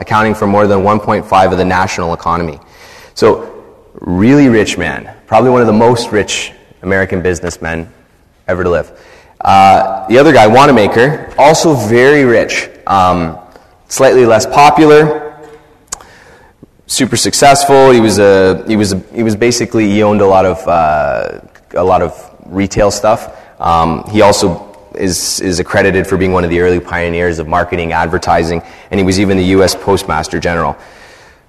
[0.00, 2.58] accounting for more than 1.5 of the national economy.
[3.12, 3.62] So,
[4.00, 7.92] really rich man, probably one of the most rich American businessmen
[8.48, 8.98] ever to live.
[9.42, 13.38] Uh, the other guy, Wanamaker, also very rich, um,
[13.88, 15.36] slightly less popular,
[16.86, 17.90] super successful.
[17.90, 21.40] He was a he was a, he was basically he owned a lot of uh,
[21.74, 22.12] a lot of
[22.46, 23.38] retail stuff.
[23.60, 27.92] Um, he also is, is accredited for being one of the early pioneers of marketing,
[27.92, 29.74] advertising, and he was even the U.S.
[29.74, 30.76] Postmaster General.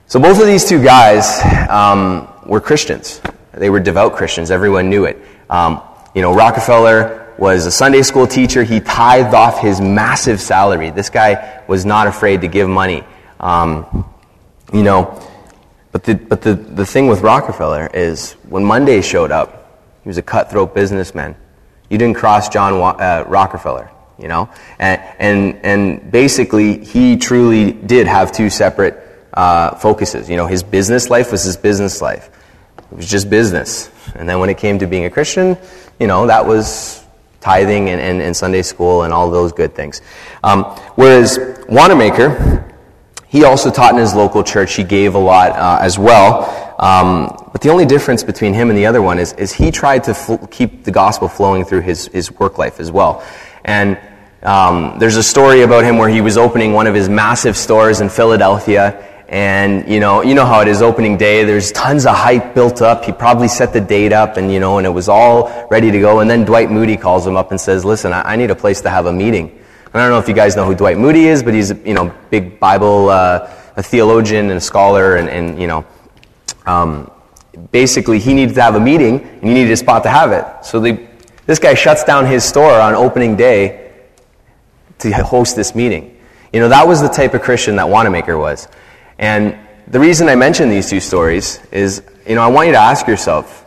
[0.07, 3.21] So both of these two guys um, were Christians.
[3.53, 4.51] They were devout Christians.
[4.51, 5.17] Everyone knew it.
[5.49, 5.81] Um,
[6.13, 8.63] you know, Rockefeller was a Sunday school teacher.
[8.63, 10.89] He tithed off his massive salary.
[10.89, 13.03] This guy was not afraid to give money.
[13.39, 14.05] Um,
[14.73, 15.21] you know,
[15.91, 20.17] but the, but the, the thing with Rockefeller is when Monday showed up, he was
[20.17, 21.35] a cutthroat businessman.
[21.89, 24.49] You didn't cross John uh, Rockefeller, you know?
[24.79, 28.99] And, and, and basically, he truly did have two separate
[29.33, 30.29] uh, focuses.
[30.29, 32.29] You know, his business life was his business life.
[32.91, 33.89] It was just business.
[34.15, 35.57] And then when it came to being a Christian,
[35.99, 37.02] you know, that was
[37.43, 40.01] tithing and, and, and Sunday school and all those good things.
[40.43, 40.63] Um,
[40.95, 42.73] whereas Wanamaker,
[43.27, 44.75] he also taught in his local church.
[44.75, 46.75] He gave a lot uh, as well.
[46.79, 50.05] Um, but the only difference between him and the other one is, is he tried
[50.05, 53.23] to fl- keep the gospel flowing through his, his work life as well.
[53.65, 53.99] And
[54.41, 58.01] um, there's a story about him where he was opening one of his massive stores
[58.01, 59.12] in Philadelphia.
[59.33, 61.43] And, you know, you know how it is opening day.
[61.43, 63.03] There's tons of hype built up.
[63.03, 65.99] He probably set the date up and, you know, and it was all ready to
[65.99, 66.19] go.
[66.19, 68.81] And then Dwight Moody calls him up and says, listen, I, I need a place
[68.81, 69.59] to have a meeting.
[69.91, 72.15] I don't know if you guys know who Dwight Moody is, but he's you know,
[72.29, 75.83] big Bible, uh, a theologian and a scholar and, and you know,
[76.67, 77.09] um,
[77.71, 80.45] basically, he needed to have a meeting, and he needed a spot to have it.
[80.63, 81.09] So they,
[81.47, 83.93] this guy shuts down his store on opening day
[84.99, 86.19] to host this meeting.
[86.53, 88.67] You know, that was the type of Christian that Wanamaker was.
[89.23, 89.57] And
[89.87, 93.07] the reason I mention these two stories is, you know, I want you to ask
[93.07, 93.65] yourself,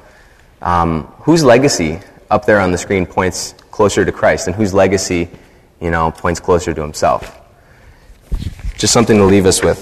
[0.60, 1.98] um, whose legacy
[2.30, 5.30] up there on the screen points closer to Christ, and whose legacy,
[5.80, 7.40] you know, points closer to himself?
[8.76, 9.80] Just something to leave us with.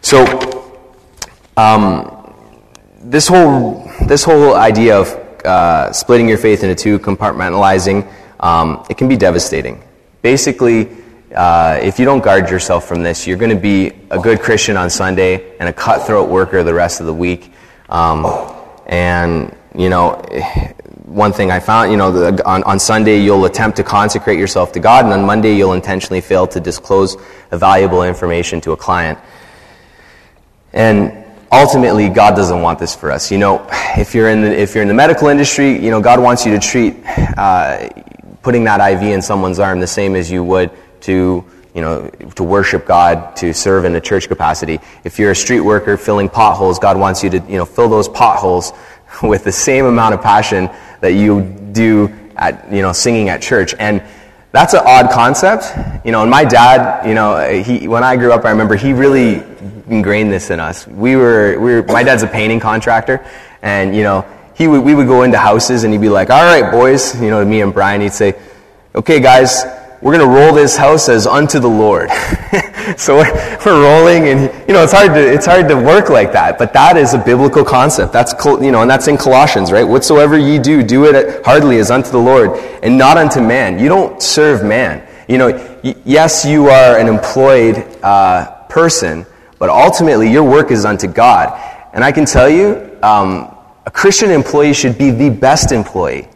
[0.00, 0.24] So,
[1.58, 2.32] um,
[3.02, 5.08] this whole this whole idea of
[5.44, 9.84] uh, splitting your faith into two, compartmentalizing, um, it can be devastating.
[10.22, 10.88] Basically,
[11.34, 14.76] uh, if you don't guard yourself from this, you're going to be a good Christian
[14.76, 17.52] on Sunday and a cutthroat worker the rest of the week.
[17.88, 18.26] Um,
[18.86, 20.12] and, you know,
[21.04, 24.72] one thing I found, you know, the, on, on Sunday you'll attempt to consecrate yourself
[24.72, 27.16] to God, and on Monday you'll intentionally fail to disclose
[27.50, 29.18] valuable information to a client.
[30.72, 33.30] And ultimately, God doesn't want this for us.
[33.30, 36.20] You know, if you're in the, if you're in the medical industry, you know, God
[36.20, 36.96] wants you to treat
[37.36, 37.88] uh,
[38.42, 40.70] putting that IV in someone's arm the same as you would
[41.02, 41.44] to
[41.76, 44.80] you know, to worship God, to serve in a church capacity.
[45.04, 48.08] If you're a street worker filling potholes, God wants you to, you know, fill those
[48.08, 48.72] potholes
[49.22, 50.70] with the same amount of passion
[51.02, 53.74] that you do at, you know, singing at church.
[53.78, 54.02] And
[54.52, 55.70] that's an odd concept.
[56.02, 58.94] You know, and my dad, you know, he, when I grew up, I remember he
[58.94, 59.42] really
[59.86, 60.86] ingrained this in us.
[60.86, 63.22] We were, we were, my dad's a painting contractor,
[63.60, 66.42] and, you know, he would, we would go into houses and he'd be like, all
[66.42, 68.34] right, boys, you know, me and Brian, he'd say,
[68.94, 69.62] okay, guys,
[70.02, 72.10] we're going to roll this house as unto the Lord.
[72.96, 76.58] so we're rolling, and you know it's hard to it's hard to work like that.
[76.58, 78.12] But that is a biblical concept.
[78.12, 79.84] That's you know, and that's in Colossians, right?
[79.84, 83.78] Whatsoever ye do, do it hardly as unto the Lord, and not unto man.
[83.78, 85.06] You don't serve man.
[85.28, 89.26] You know, y- yes, you are an employed uh, person,
[89.58, 91.58] but ultimately your work is unto God.
[91.92, 93.56] And I can tell you, um,
[93.86, 96.28] a Christian employee should be the best employee.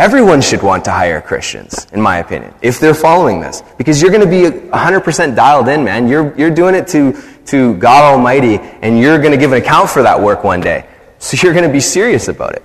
[0.00, 3.62] Everyone should want to hire Christians, in my opinion, if they're following this.
[3.76, 6.08] Because you're going to be 100% dialed in, man.
[6.08, 7.12] You're, you're doing it to,
[7.48, 10.86] to God Almighty, and you're going to give an account for that work one day.
[11.18, 12.62] So you're going to be serious about it.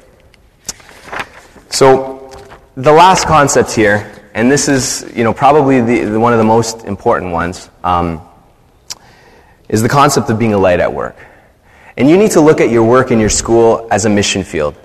[1.71, 2.32] So,
[2.76, 6.45] the last concept here, and this is, you know, probably the, the one of the
[6.45, 8.21] most important ones, um,
[9.67, 11.17] is the concept of being a light at work.
[11.98, 14.78] And you need to look at your work in your school as a mission field.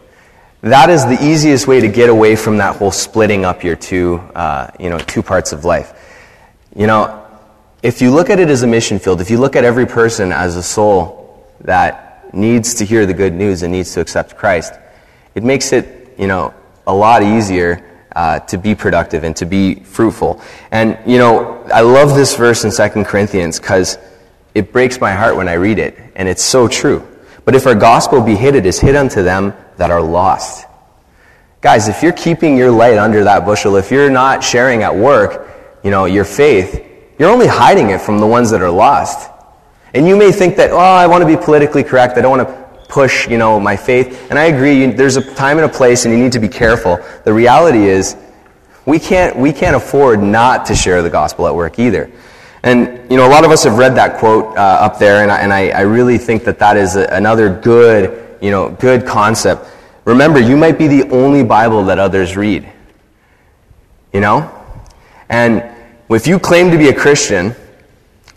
[0.63, 4.17] That is the easiest way to get away from that whole splitting up your two,
[4.35, 5.95] uh, you know, two parts of life.
[6.77, 7.27] You know,
[7.83, 10.33] if you look at it as a mission field, if you look at every person
[10.33, 14.75] as a soul that needs to hear the good news and needs to accept Christ,
[15.35, 16.53] it makes it, you know,
[16.87, 20.43] a lot easier uh, to be productive and to be fruitful.
[20.71, 23.97] And, you know, I love this verse in 2 Corinthians because
[24.55, 27.07] it breaks my heart when I read it, and it's so true.
[27.47, 30.67] But if our gospel be hid, it is hid unto them that are lost.
[31.63, 35.49] Guys, if you're keeping your light under that bushel, if you're not sharing at work,
[35.83, 36.87] you know, your faith,
[37.19, 39.31] you're only hiding it from the ones that are lost.
[39.95, 42.19] And you may think that, oh, I want to be politically correct.
[42.19, 44.31] I don't want to push, you know, my faith.
[44.31, 46.49] And I agree, you, there's a time and a place and you need to be
[46.49, 46.99] careful.
[47.25, 48.17] The reality is,
[48.85, 52.11] we can't, we can't afford not to share the gospel at work either.
[52.63, 55.33] And, you know, a lot of us have read that quote uh, up there, and,
[55.33, 59.07] I, and I, I really think that that is a, another good you know, good
[59.07, 59.67] concept.
[60.05, 62.71] Remember, you might be the only Bible that others read.
[64.13, 64.51] You know?
[65.29, 65.65] And
[66.09, 67.55] if you claim to be a Christian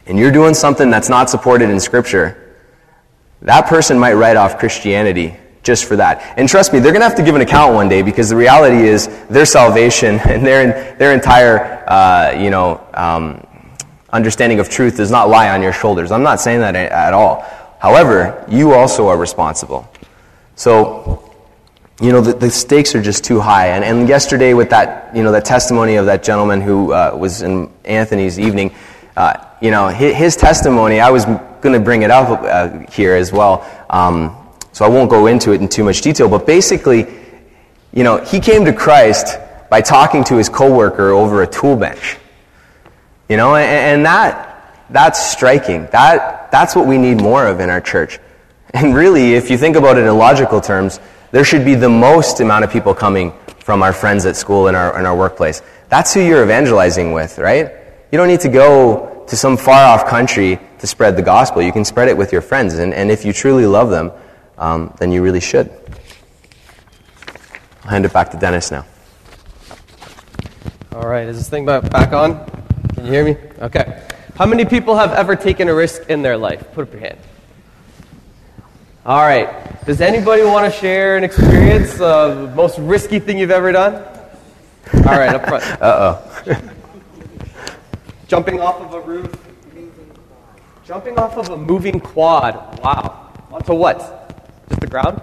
[0.05, 2.55] and you're doing something that's not supported in Scripture,
[3.41, 6.37] that person might write off Christianity just for that.
[6.37, 8.35] And trust me, they're going to have to give an account one day because the
[8.35, 13.45] reality is their salvation and their, their entire, uh, you know, um,
[14.11, 16.11] understanding of truth does not lie on your shoulders.
[16.11, 17.45] I'm not saying that at all.
[17.79, 19.89] However, you also are responsible.
[20.55, 21.33] So,
[22.01, 23.69] you know, the, the, stakes are just too high.
[23.69, 27.41] And, and yesterday, with that, you know, that testimony of that gentleman who uh, was
[27.41, 28.73] in Anthony's evening,
[29.15, 33.15] uh, you know, his, his, testimony, I was going to bring it up uh, here
[33.15, 33.65] as well.
[33.89, 34.35] Um,
[34.71, 36.29] so I won't go into it in too much detail.
[36.29, 37.07] But basically,
[37.93, 39.37] you know, he came to Christ
[39.69, 42.17] by talking to his coworker over a tool bench.
[43.29, 45.87] You know, and, and that, that's striking.
[45.91, 48.19] That, that's what we need more of in our church.
[48.73, 50.99] And really, if you think about it in logical terms,
[51.31, 54.75] there should be the most amount of people coming from our friends at school and
[54.75, 55.61] our, in our workplace.
[55.89, 57.71] That's who you're evangelizing with, right?
[58.11, 61.61] You don't need to go to some far off country to spread the gospel.
[61.61, 62.73] You can spread it with your friends.
[62.75, 64.11] And, and if you truly love them,
[64.57, 65.71] um, then you really should.
[67.83, 68.85] I'll hand it back to Dennis now.
[70.93, 72.45] All right, is this thing back on?
[72.95, 73.37] Can you hear me?
[73.59, 74.03] Okay.
[74.35, 76.71] How many people have ever taken a risk in their life?
[76.73, 77.19] Put up your hand.
[79.05, 79.49] All right.
[79.85, 83.95] Does anybody want to share an experience, uh, the most risky thing you've ever done?
[84.93, 85.63] All right, up front.
[85.81, 86.59] Uh oh.
[88.27, 89.35] Jumping off of a roof.
[90.85, 92.79] Jumping off of a moving quad.
[92.81, 93.31] Wow.
[93.51, 93.99] Onto what?
[94.69, 95.21] Just the ground?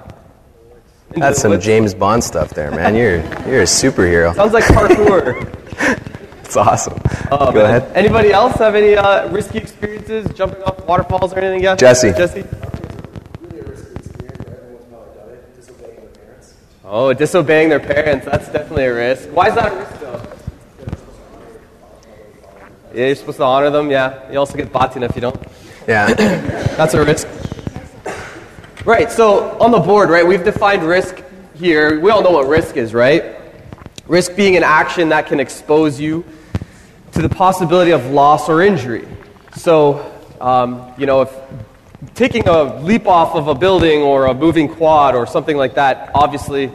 [1.08, 1.64] Into That's the some woods?
[1.64, 2.94] James Bond stuff there, man.
[2.94, 3.16] You're
[3.50, 4.34] you're a superhero.
[4.34, 5.56] Sounds like parkour.
[6.50, 7.00] It's awesome.
[7.30, 7.76] Oh, Go man.
[7.76, 7.96] ahead.
[7.96, 11.78] Anybody else have any uh, risky experiences jumping off waterfalls or anything yet?
[11.78, 12.10] Jesse.
[12.10, 12.42] Jesse.
[16.92, 19.28] Oh, disobeying their parents, that's definitely a risk.
[19.28, 20.20] Why is that a risk, though?
[22.92, 24.28] Yeah, you're supposed to honor them, yeah.
[24.32, 25.40] You also get batin if you don't.
[25.86, 26.12] Yeah.
[26.14, 27.28] That's a risk.
[28.84, 31.22] Right, so on the board, right, we've defined risk
[31.54, 32.00] here.
[32.00, 33.36] We all know what risk is, right?
[34.08, 36.24] Risk being an action that can expose you
[37.12, 39.06] to the possibility of loss or injury.
[39.54, 41.32] So, um, you know, if
[42.14, 46.10] taking a leap off of a building or a moving quad or something like that,
[46.14, 46.70] obviously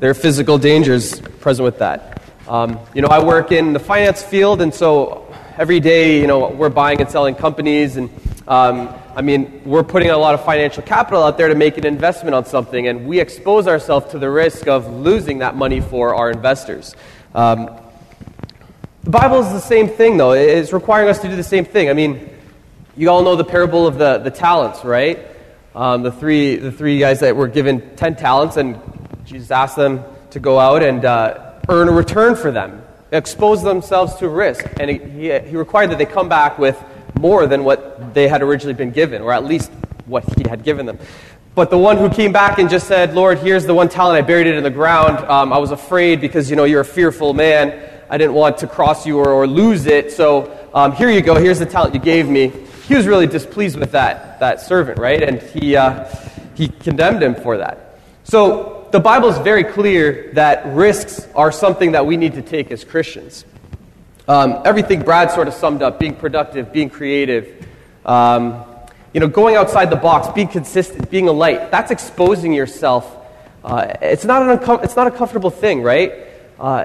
[0.00, 2.22] there are physical dangers present with that.
[2.46, 6.50] Um, you know, I work in the finance field, and so every day, you know,
[6.50, 8.10] we're buying and selling companies, and
[8.46, 11.86] um, I mean, we're putting a lot of financial capital out there to make an
[11.86, 16.14] investment on something, and we expose ourselves to the risk of losing that money for
[16.14, 16.94] our investors.
[17.34, 17.70] Um,
[19.02, 20.32] the Bible is the same thing, though.
[20.32, 21.88] It's requiring us to do the same thing.
[21.88, 22.35] I mean,
[22.96, 25.18] you all know the parable of the, the talents, right?
[25.74, 28.80] Um, the, three, the three guys that were given 10 talents, and
[29.26, 32.82] Jesus asked them to go out and uh, earn a return for them,
[33.12, 34.64] expose themselves to risk.
[34.80, 36.82] And he, he, required that they come back with
[37.18, 39.70] more than what they had originally been given, or at least
[40.06, 40.98] what he had given them.
[41.54, 44.26] But the one who came back and just said, Lord, here's the one talent, I
[44.26, 45.18] buried it in the ground.
[45.18, 47.90] Um, I was afraid because, you know, you're a fearful man.
[48.08, 50.12] I didn't want to cross you or, or lose it.
[50.12, 51.34] So um, here you go.
[51.34, 52.52] Here's the talent you gave me
[52.86, 55.22] he was really displeased with that, that servant, right?
[55.22, 56.08] And he, uh,
[56.54, 57.98] he condemned him for that.
[58.24, 62.70] So the Bible is very clear that risks are something that we need to take
[62.70, 63.44] as Christians.
[64.28, 67.66] Um, everything Brad sort of summed up being productive, being creative,
[68.04, 68.64] um,
[69.12, 73.16] you know, going outside the box, being consistent, being a light that's exposing yourself.
[73.64, 76.12] Uh, it's, not an uncom- it's not a comfortable thing, right?
[76.58, 76.84] Uh,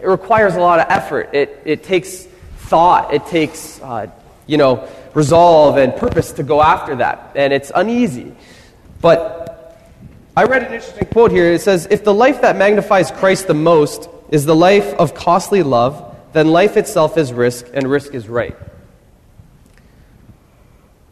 [0.00, 1.30] it requires a lot of effort.
[1.34, 2.26] It, it takes
[2.56, 4.06] thought, it takes, uh,
[4.52, 7.32] you know, resolve and purpose to go after that.
[7.34, 8.34] And it's uneasy.
[9.00, 9.78] But
[10.36, 11.50] I read an interesting quote here.
[11.50, 15.62] It says, If the life that magnifies Christ the most is the life of costly
[15.62, 18.54] love, then life itself is risk, and risk is right.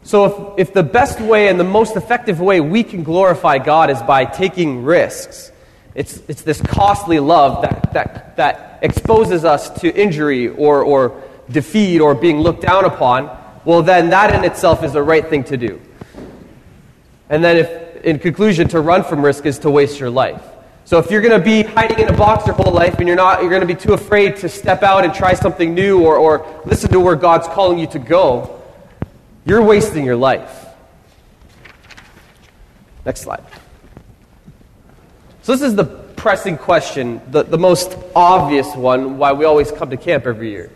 [0.03, 3.89] So, if, if the best way and the most effective way we can glorify God
[3.89, 5.51] is by taking risks,
[5.95, 11.99] it's, it's this costly love that, that, that exposes us to injury or, or defeat
[11.99, 13.29] or being looked down upon
[13.63, 15.79] well, then that in itself is the right thing to do.
[17.29, 20.43] And then, if, in conclusion, to run from risk is to waste your life.
[20.85, 23.15] So if you're going to be hiding in a box your whole life and you're
[23.15, 26.17] not, you're going to be too afraid to step out and try something new or,
[26.17, 28.61] or listen to where God's calling you to go,
[29.45, 30.65] you're wasting your life.
[33.05, 33.43] Next slide.
[35.43, 39.91] So this is the pressing question, the, the most obvious one, why we always come
[39.91, 40.71] to camp every year.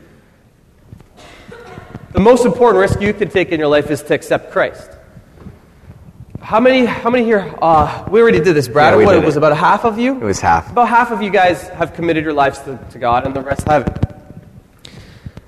[2.15, 4.89] The most important risk you can take in your life is to accept Christ.
[6.39, 7.53] How many, how many here?
[7.61, 8.97] Uh, we already did this, Brad.
[8.97, 10.15] Yeah, what, did it was about a half of you?
[10.15, 10.71] It was half.
[10.71, 13.67] About half of you guys have committed your lives to, to God, and the rest
[13.67, 14.01] haven't.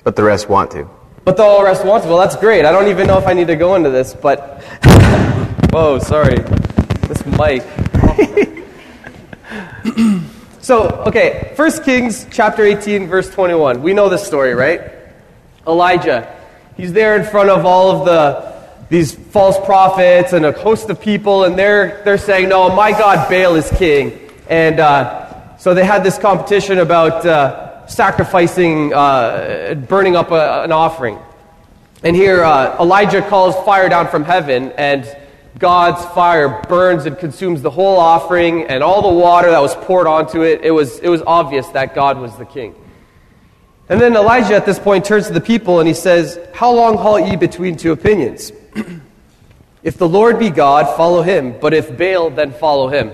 [0.04, 0.90] But the rest want to.
[1.24, 2.10] But the all rest want to.
[2.10, 2.66] Well, that's great.
[2.66, 4.62] I don't even know if I need to go into this, but.
[5.72, 6.40] Whoa, sorry.
[7.08, 7.64] This mic.
[10.62, 13.82] so, okay, 1 Kings chapter 18, verse 21.
[13.82, 14.82] We know this story, right?
[15.66, 16.34] Elijah
[16.78, 18.56] He's there in front of all of the
[18.90, 23.28] these false prophets and a host of people, and they're they're saying, "No, my God
[23.30, 24.18] Baal is king."
[24.48, 30.72] And uh, so they had this competition about uh, sacrificing, uh, burning up a, an
[30.72, 31.18] offering.
[32.04, 35.04] And here uh, Elijah calls fire down from heaven, and
[35.58, 40.06] God's fire burns and consumes the whole offering and all the water that was poured
[40.06, 40.62] onto it.
[40.62, 42.76] It was, it was obvious that God was the king.
[43.90, 46.98] And then Elijah at this point turns to the people and he says, How long
[46.98, 48.52] halt ye between two opinions?
[49.84, 53.12] if the Lord be God, follow him, but if Baal, then follow him.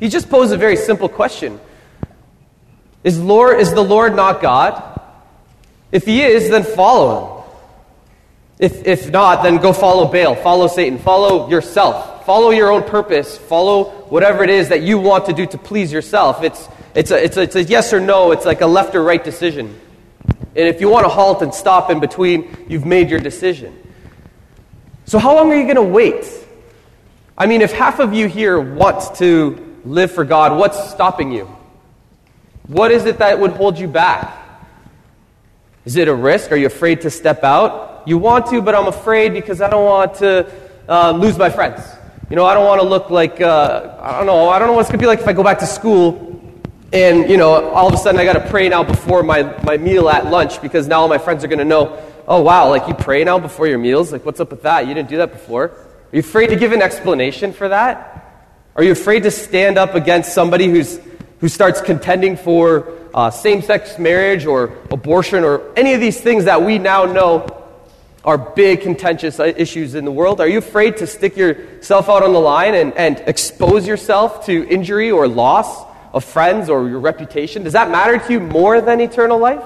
[0.00, 1.60] He just posed a very simple question
[3.04, 4.84] Is, Lord, is the Lord not God?
[5.90, 7.38] If he is, then follow him.
[8.58, 13.38] If, if not, then go follow Baal, follow Satan, follow yourself, follow your own purpose,
[13.38, 16.42] follow whatever it is that you want to do to please yourself.
[16.42, 19.02] It's, it's a, it's, a, it's a yes or no, it's like a left or
[19.02, 19.78] right decision.
[20.58, 23.76] And if you want to halt and stop in between, you've made your decision.
[25.04, 26.26] So, how long are you going to wait?
[27.36, 31.48] I mean, if half of you here want to live for God, what's stopping you?
[32.66, 34.36] What is it that would hold you back?
[35.84, 36.52] Is it a risk?
[36.52, 38.02] Are you afraid to step out?
[38.06, 40.50] You want to, but I'm afraid because I don't want to
[40.88, 41.80] uh, lose my friends.
[42.28, 44.74] You know, I don't want to look like, uh, I don't know, I don't know
[44.74, 46.37] what it's going to be like if I go back to school
[46.92, 49.76] and, you know, all of a sudden I got to pray now before my, my
[49.76, 52.88] meal at lunch because now all my friends are going to know, oh, wow, like
[52.88, 54.10] you pray now before your meals?
[54.10, 54.86] Like, what's up with that?
[54.86, 55.64] You didn't do that before.
[55.66, 58.24] Are you afraid to give an explanation for that?
[58.74, 60.98] Are you afraid to stand up against somebody who's,
[61.40, 66.44] who starts contending for uh, same sex marriage or abortion or any of these things
[66.44, 67.54] that we now know
[68.24, 70.40] are big contentious issues in the world?
[70.40, 74.66] Are you afraid to stick yourself out on the line and, and expose yourself to
[74.68, 77.62] injury or loss of friends or your reputation?
[77.62, 79.62] Does that matter to you more than eternal life?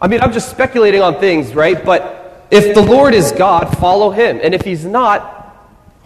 [0.00, 1.82] I mean, I'm just speculating on things, right?
[1.82, 4.40] But if the Lord is God, follow him.
[4.42, 5.32] And if he's not,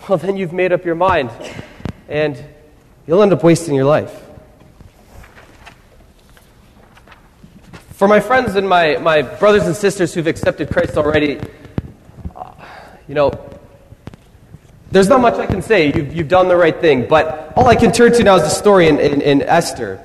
[0.09, 1.31] well, then you've made up your mind
[2.09, 2.43] and
[3.07, 4.23] you'll end up wasting your life.
[7.91, 11.39] For my friends and my, my brothers and sisters who've accepted Christ already,
[12.35, 12.53] uh,
[13.07, 13.31] you know,
[14.91, 15.93] there's not much I can say.
[15.93, 17.07] You've, you've done the right thing.
[17.09, 20.05] But all I can turn to now is the story in, in, in Esther.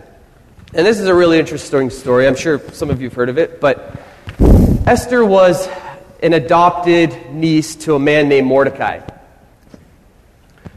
[0.73, 2.27] And this is a really interesting story.
[2.27, 3.61] I'm sure some of you have heard of it.
[3.61, 3.97] But
[4.85, 5.67] Esther was
[6.21, 9.01] an adopted niece to a man named Mordecai.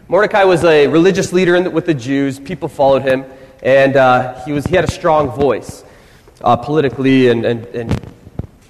[0.08, 2.40] Mordecai was a religious leader the, with the Jews.
[2.40, 3.26] People followed him,
[3.62, 5.84] and uh, he, was, he had a strong voice
[6.42, 7.90] uh, politically and, and, and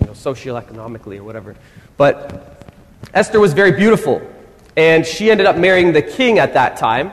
[0.00, 1.54] you know, socioeconomically or whatever.
[1.96, 2.64] But
[3.14, 4.20] Esther was very beautiful,
[4.78, 7.10] and she ended up marrying the king at that time,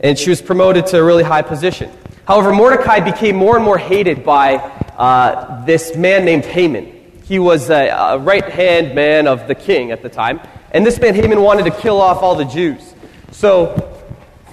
[0.00, 1.90] and she was promoted to a really high position.
[2.26, 6.90] However, Mordecai became more and more hated by uh, this man named Haman.
[7.24, 10.40] He was a, a right hand man of the king at the time,
[10.70, 12.94] and this man Haman wanted to kill off all the Jews.
[13.32, 14.00] So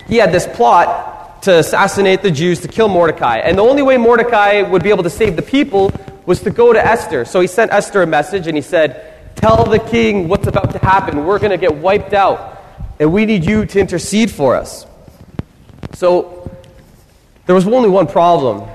[0.08, 3.38] he had this plot to assassinate the Jews, to kill Mordecai.
[3.38, 5.94] And the only way Mordecai would be able to save the people
[6.26, 7.24] was to go to Esther.
[7.24, 10.80] So he sent Esther a message and he said, Tell the king what's about to
[10.80, 11.26] happen.
[11.26, 12.62] We're going to get wiped out,
[13.00, 14.86] and we need you to intercede for us.
[15.94, 16.50] So
[17.46, 18.70] there was only one problem.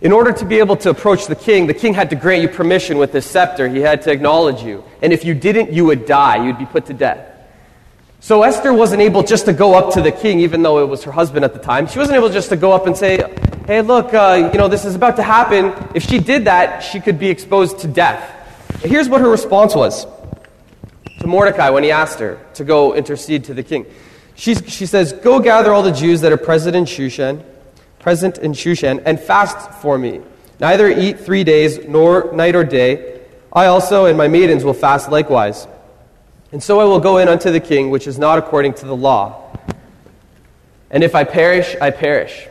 [0.00, 2.48] In order to be able to approach the king, the king had to grant you
[2.48, 3.68] permission with his scepter.
[3.68, 4.82] He had to acknowledge you.
[5.02, 6.46] And if you didn't, you would die.
[6.46, 7.26] You'd be put to death.
[8.20, 11.04] So Esther wasn't able just to go up to the king, even though it was
[11.04, 11.86] her husband at the time.
[11.86, 13.24] She wasn't able just to go up and say,
[13.66, 15.74] hey, look, uh, you know, this is about to happen.
[15.94, 18.39] If she did that, she could be exposed to death.
[18.78, 20.06] Here's what her response was
[21.20, 23.86] to Mordecai when he asked her to go intercede to the king.
[24.34, 27.44] She, she says, Go gather all the Jews that are present in Shushan,
[27.98, 30.22] present in Shushan, and fast for me.
[30.58, 33.20] Neither eat three days, nor night or day.
[33.52, 35.66] I also and my maidens will fast likewise.
[36.52, 38.96] And so I will go in unto the king, which is not according to the
[38.96, 39.56] law.
[40.90, 42.48] And if I perish, I perish.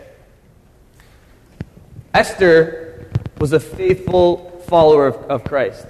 [2.13, 3.09] Esther
[3.39, 5.87] was a faithful follower of, of Christ.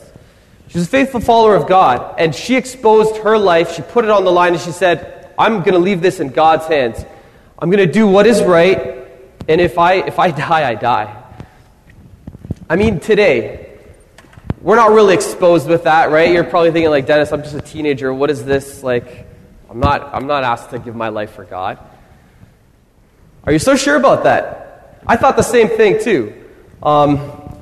[0.70, 3.74] She was a faithful follower of God, and she exposed her life.
[3.74, 6.30] She put it on the line, and she said, I'm going to leave this in
[6.30, 7.04] God's hands.
[7.58, 9.08] I'm going to do what is right,
[9.48, 11.24] and if I, if I die, I die.
[12.70, 13.80] I mean, today,
[14.62, 16.32] we're not really exposed with that, right?
[16.32, 18.14] You're probably thinking, like, Dennis, I'm just a teenager.
[18.14, 18.84] What is this?
[18.84, 19.26] Like,
[19.72, 21.80] I'm not, I'm not asked to give my life for God.
[23.44, 25.00] Are you so sure about that?
[25.08, 26.46] I thought the same thing, too.
[26.84, 27.58] Um,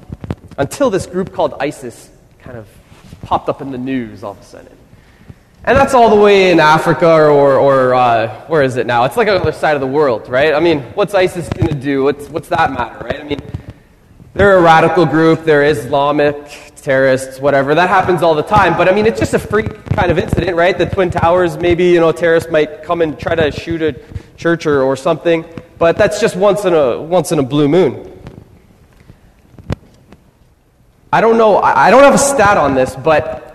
[0.57, 2.67] until this group called ISIS kind of
[3.27, 4.77] popped up in the news all of a sudden.
[5.65, 9.03] And that's all the way in Africa or, or, uh, where is it now?
[9.03, 10.53] It's like on the other side of the world, right?
[10.53, 12.05] I mean, what's ISIS going to do?
[12.05, 13.19] What's, what's that matter, right?
[13.19, 13.41] I mean,
[14.33, 17.75] they're a radical group, they're Islamic, terrorists, whatever.
[17.75, 18.77] That happens all the time.
[18.77, 20.77] But I mean, it's just a freak kind of incident, right?
[20.77, 23.93] The Twin Towers, maybe, you know, terrorists might come and try to shoot a
[24.37, 25.43] church or, or something.
[25.77, 28.06] But that's just once in a, once in a blue moon.
[31.11, 33.47] I don't know, I don't have a stat on this, but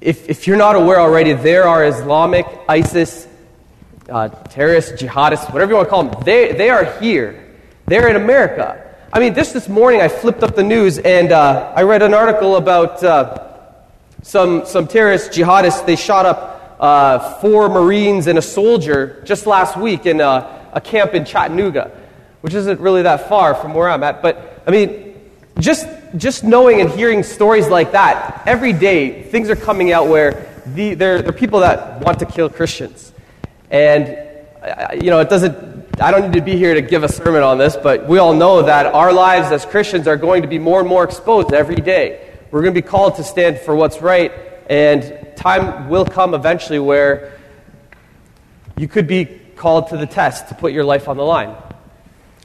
[0.00, 3.28] if, if you're not aware already, there are Islamic, ISIS,
[4.08, 6.22] uh, terrorists, jihadists, whatever you want to call them.
[6.24, 7.54] They, they are here.
[7.84, 8.96] They're in America.
[9.12, 12.14] I mean, just this morning I flipped up the news and uh, I read an
[12.14, 13.48] article about uh,
[14.22, 15.84] some, some terrorist jihadists.
[15.84, 20.80] They shot up uh, four Marines and a soldier just last week in a, a
[20.80, 21.90] camp in Chattanooga,
[22.40, 24.22] which isn't really that far from where I'm at.
[24.22, 25.09] But, I mean,
[25.60, 25.86] just,
[26.16, 30.94] just knowing and hearing stories like that, every day things are coming out where the,
[30.94, 33.12] there, there are people that want to kill Christians.
[33.70, 34.08] And,
[35.02, 35.70] you know, it doesn't
[36.02, 38.32] I don't need to be here to give a sermon on this, but we all
[38.32, 41.76] know that our lives as Christians are going to be more and more exposed every
[41.76, 42.26] day.
[42.50, 44.32] We're going to be called to stand for what's right,
[44.70, 47.38] and time will come eventually where
[48.78, 51.54] you could be called to the test to put your life on the line.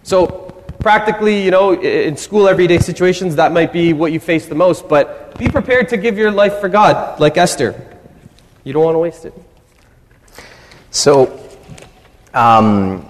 [0.03, 0.45] So,
[0.80, 4.88] practically, you know, in school, everyday situations, that might be what you face the most,
[4.88, 7.98] but be prepared to give your life for God, like Esther.
[8.64, 9.34] You don't want to waste it.
[10.92, 11.40] So,
[12.34, 13.10] um,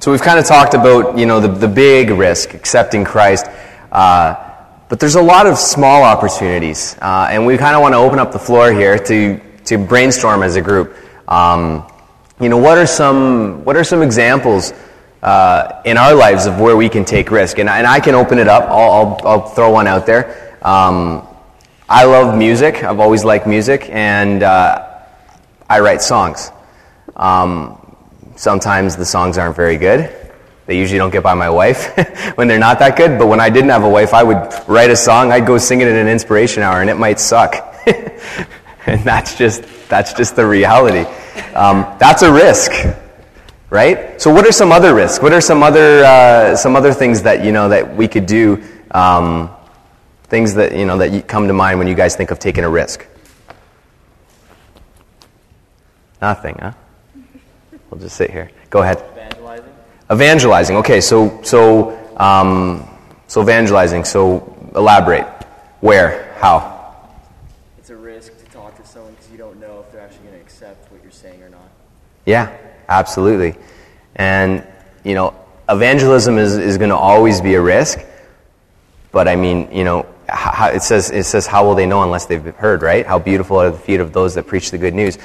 [0.00, 3.46] so we've kind of talked about, you know, the, the big risk, accepting Christ.
[3.92, 4.34] Uh,
[4.88, 6.96] but there's a lot of small opportunities.
[7.00, 10.42] Uh, and we kind of want to open up the floor here to, to brainstorm
[10.42, 10.96] as a group.
[11.28, 11.86] Um,
[12.40, 14.72] you know, what are some, what are some examples
[15.22, 17.58] uh, in our lives of where we can take risk?
[17.58, 18.64] And, and I can open it up.
[18.64, 20.56] I'll, I'll, I'll throw one out there.
[20.62, 21.26] Um,
[21.88, 22.84] I love music.
[22.84, 24.88] I've always liked music, and uh,
[25.68, 26.52] I write songs.
[27.16, 27.96] Um,
[28.36, 30.16] sometimes the songs aren't very good.
[30.66, 31.96] They usually don't get by my wife
[32.36, 33.18] when they're not that good.
[33.18, 35.32] But when I didn't have a wife, I would write a song.
[35.32, 37.56] I'd go sing it at an inspiration hour, and it might suck.
[38.86, 41.10] and that's just that's just the reality.
[41.54, 42.70] Um, that's a risk,
[43.70, 44.20] right?
[44.20, 45.22] So, what are some other risks?
[45.22, 48.62] What are some other uh, some other things that you know that we could do?
[48.90, 49.50] Um,
[50.24, 52.68] things that you know that come to mind when you guys think of taking a
[52.68, 53.06] risk.
[56.20, 56.72] Nothing, huh?
[57.90, 58.50] We'll just sit here.
[58.68, 59.02] Go ahead.
[59.12, 59.72] Evangelizing.
[60.12, 60.76] Evangelizing.
[60.76, 62.86] Okay, so so um,
[63.26, 64.04] so evangelizing.
[64.04, 65.26] So elaborate.
[65.80, 66.34] Where?
[66.38, 66.94] How?
[67.78, 70.34] It's a risk to talk to someone because you don't know if they're actually going
[70.34, 71.68] to accept what you're saying or not.
[72.26, 72.54] Yeah,
[72.90, 73.54] absolutely.
[74.16, 74.66] And
[75.04, 75.34] you know,
[75.68, 78.00] evangelism is, is going to always be a risk.
[79.12, 82.26] But I mean, you know, how, it says it says, "How will they know unless
[82.26, 83.06] they've heard?" Right?
[83.06, 85.18] How beautiful are the feet of those that preach the good news.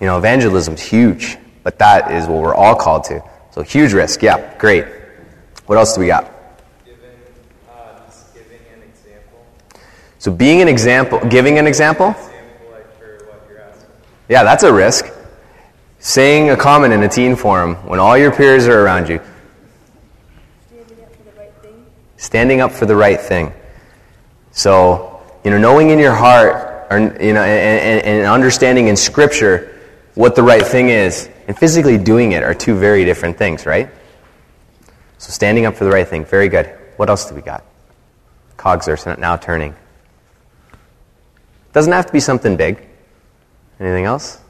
[0.00, 1.38] You know, evangelism's huge.
[1.62, 3.22] But that is what we're all called to.
[3.52, 4.22] So huge risk.
[4.22, 4.84] Yeah, great.
[5.66, 6.32] What else do we got?
[6.84, 6.98] Giving,
[7.70, 9.46] uh, giving an example.
[10.18, 12.10] So being an example, giving an example?
[12.10, 13.88] Example like for what you're asking.
[14.28, 15.06] Yeah, that's a risk.
[16.04, 19.20] Saying a comment in a teen forum when all your peers are around you.
[20.66, 21.86] Standing up for the right thing.
[22.16, 23.52] Standing up for the right thing.
[24.50, 28.96] So, you know, knowing in your heart, or, you know, and, and, and understanding in
[28.96, 29.80] Scripture
[30.14, 33.88] what the right thing is, and physically doing it are two very different things, right?
[35.18, 36.66] So standing up for the right thing, very good.
[36.96, 37.62] What else do we got?
[38.56, 39.76] Cogs are now turning.
[41.72, 42.88] Doesn't have to be something big.
[43.78, 44.40] Anything else?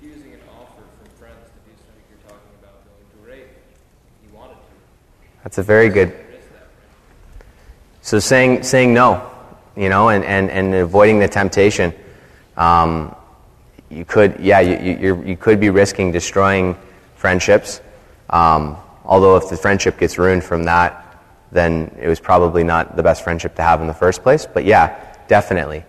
[0.00, 3.48] Refusing an offer from friends to do something you're talking about going to rape.
[4.24, 4.60] You wanted to.
[5.46, 6.12] That's a very good.
[8.02, 9.30] So saying saying no,
[9.76, 11.94] you know, and, and, and avoiding the temptation.
[12.56, 13.14] Um,
[13.88, 16.76] you could, yeah, you, you, you, could be risking destroying
[17.14, 17.80] friendships.
[18.28, 21.22] Um, although if the friendship gets ruined from that,
[21.52, 24.48] then it was probably not the best friendship to have in the first place.
[24.52, 25.84] But yeah, definitely.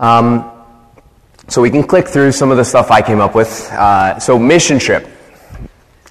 [0.00, 0.50] Um,
[1.48, 3.68] so we can click through some of the stuff I came up with.
[3.72, 5.06] Uh, so mission trip,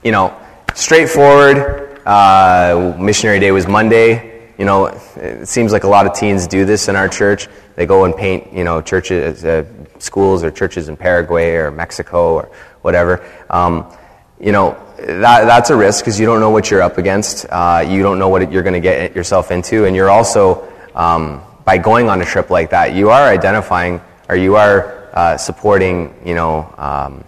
[0.04, 0.39] you know,
[0.76, 1.89] straightforward.
[2.06, 4.51] Uh, missionary day was Monday.
[4.58, 7.47] You know, it seems like a lot of teens do this in our church.
[7.76, 9.66] They go and paint, you know, churches, uh,
[9.99, 12.51] schools or churches in Paraguay or Mexico or
[12.82, 13.26] whatever.
[13.49, 13.91] Um,
[14.39, 17.45] you know, that, that's a risk because you don't know what you're up against.
[17.49, 19.86] Uh, you don't know what you're going to get yourself into.
[19.86, 24.36] And you're also, um, by going on a trip like that, you are identifying or
[24.36, 27.24] you are uh, supporting, you know, um,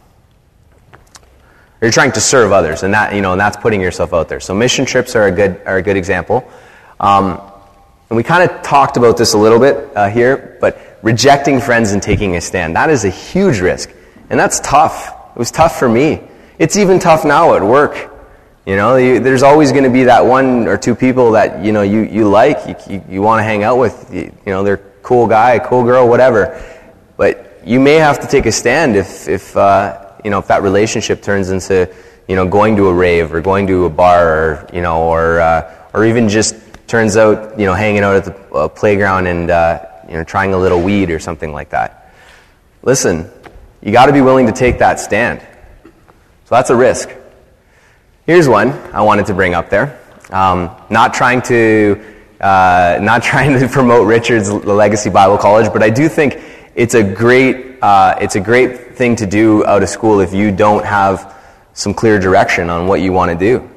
[1.82, 4.40] you're trying to serve others, and that you know, and that's putting yourself out there.
[4.40, 6.50] So mission trips are a good are a good example.
[7.00, 7.42] Um,
[8.10, 11.92] and we kind of talked about this a little bit uh, here, but rejecting friends
[11.92, 12.76] and taking a stand.
[12.76, 13.92] That is a huge risk.
[14.30, 15.10] And that's tough.
[15.36, 16.22] It was tough for me.
[16.60, 18.12] It's even tough now at work.
[18.66, 21.72] You know, you, there's always going to be that one or two people that, you
[21.72, 24.12] know, you, you like, you, you, you want to hang out with.
[24.12, 26.64] You, you know, they're cool guy, cool girl, whatever.
[27.18, 30.64] But you may have to take a stand if, if uh, you know, if that
[30.64, 31.88] relationship turns into,
[32.28, 35.40] you know, going to a rave or going to a bar or, you know, or,
[35.40, 36.56] uh, or even just
[36.88, 40.56] turns out, you know, hanging out at the uh, playground and, uh, you know, trying
[40.56, 42.12] a little weed or something like that.
[42.82, 43.30] Listen,
[43.84, 45.42] you got to be willing to take that stand.
[46.46, 47.10] So that's a risk.
[48.26, 50.00] Here's one I wanted to bring up there.
[50.32, 52.04] Um, not trying to
[52.42, 56.42] uh, not trying to promote Richard's Legacy Bible College, but I do think
[56.74, 60.52] it's a great uh, it's a great thing to do out of school if you
[60.52, 61.36] don't have
[61.74, 63.70] some clear direction on what you want to do.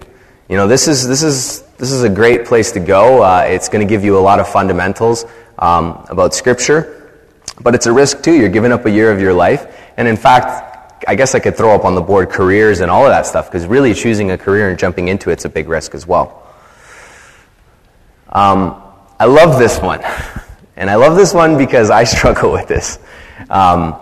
[0.48, 3.22] You know, this is this is this is a great place to go.
[3.22, 5.24] Uh, it's going to give you a lot of fundamentals
[5.58, 7.12] um, about Scripture,
[7.60, 8.32] but it's a risk too.
[8.32, 9.66] You're giving up a year of your life.
[9.96, 13.04] And in fact, I guess I could throw up on the board careers and all
[13.04, 15.94] of that stuff because really choosing a career and jumping into it's a big risk
[15.94, 16.46] as well.
[18.30, 18.82] Um,
[19.18, 20.02] I love this one.
[20.76, 22.98] And I love this one because I struggle with this.
[23.50, 23.96] Um,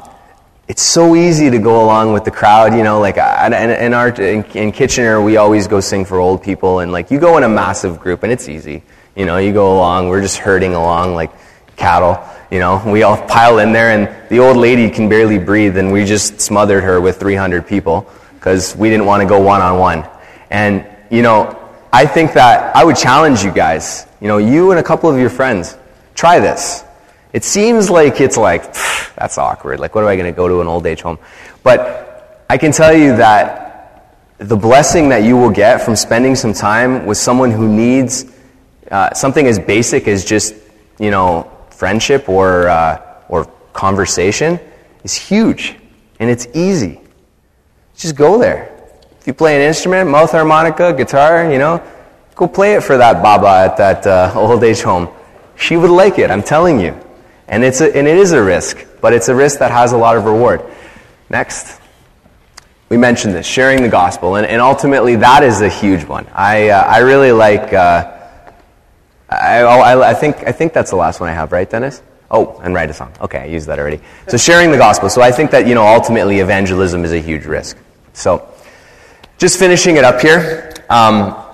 [0.68, 4.08] it's so easy to go along with the crowd, you know, like in, in, our,
[4.08, 7.44] in, in Kitchener, we always go sing for old people and like you go in
[7.44, 8.82] a massive group and it's easy.
[9.14, 11.30] You know, you go along, we're just herding along like
[11.76, 12.22] cattle.
[12.50, 15.90] You know, we all pile in there, and the old lady can barely breathe, and
[15.90, 19.78] we just smothered her with 300 people because we didn't want to go one on
[19.78, 20.08] one.
[20.50, 21.58] And, you know,
[21.92, 25.18] I think that I would challenge you guys, you know, you and a couple of
[25.18, 25.76] your friends,
[26.14, 26.84] try this.
[27.32, 28.72] It seems like it's like,
[29.16, 29.80] that's awkward.
[29.80, 31.18] Like, what am I going to go to an old age home?
[31.62, 33.66] But I can tell you that
[34.38, 38.26] the blessing that you will get from spending some time with someone who needs
[38.90, 40.54] uh, something as basic as just,
[40.98, 44.60] you know, friendship or, uh, or conversation
[45.04, 45.76] is huge.
[46.20, 47.00] And it's easy.
[47.96, 48.72] Just go there.
[49.20, 51.82] If you play an instrument, mouth harmonica, guitar, you know,
[52.34, 55.08] go play it for that Baba at that uh, old age home.
[55.56, 56.98] She would like it, I'm telling you.
[57.48, 59.96] And, it's a, and it is a risk, but it's a risk that has a
[59.96, 60.62] lot of reward.
[61.28, 61.80] Next.
[62.88, 66.24] We mentioned this, sharing the gospel, and, and ultimately that is a huge one.
[66.32, 68.16] I, uh, I really like, uh,
[69.28, 72.00] I, I, I, think, I think that's the last one I have, right, Dennis?
[72.30, 73.12] Oh, and write a song.
[73.20, 74.00] Okay, I used that already.
[74.28, 75.08] So sharing the gospel.
[75.08, 77.76] So I think that, you know, ultimately evangelism is a huge risk.
[78.12, 78.48] So
[79.38, 80.72] just finishing it up here.
[80.88, 81.45] Um,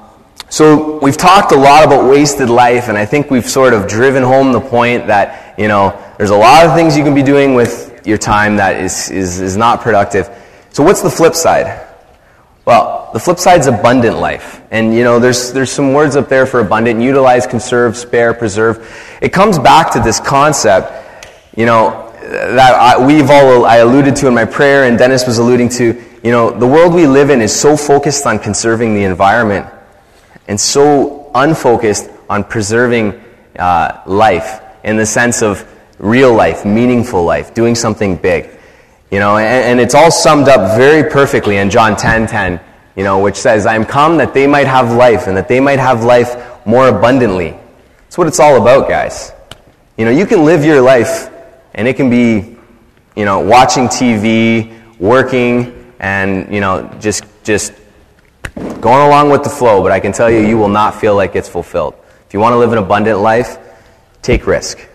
[0.53, 4.23] so we've talked a lot about wasted life, and I think we've sort of driven
[4.23, 7.55] home the point that, you know, there's a lot of things you can be doing
[7.55, 10.29] with your time that is, is, is not productive.
[10.69, 11.89] So what's the flip side?
[12.67, 14.61] Well, the flip side is abundant life.
[14.71, 17.01] And, you know, there's, there's some words up there for abundant.
[17.01, 19.19] Utilize, conserve, spare, preserve.
[19.23, 20.93] It comes back to this concept,
[21.57, 25.39] you know, that I, we've all, I alluded to in my prayer and Dennis was
[25.39, 25.99] alluding to.
[26.23, 29.67] You know, the world we live in is so focused on conserving the environment
[30.53, 33.19] and so unfocused on preserving
[33.59, 35.67] uh, life in the sense of
[35.99, 38.51] real life, meaningful life, doing something big.
[39.11, 42.61] You know, and, and, it's all summed up very perfectly in John 10 10,
[42.97, 45.59] you know, which says, I am come that they might have life and that they
[45.59, 46.37] might have life
[46.67, 47.57] more abundantly.
[48.03, 49.33] That's what it's all about, guys.
[49.97, 51.31] You know, you can live your life
[51.73, 52.59] and it can be,
[53.17, 57.73] you know, watching TV, working, and, you know, just, just
[58.55, 61.37] going along with the flow, but I can tell you, you will not feel like
[61.37, 61.95] it's fulfilled.
[62.27, 63.59] If you want to live an abundant life,
[64.23, 64.89] take risk.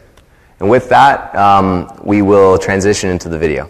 [0.59, 3.69] And with that, um, we will transition into the video.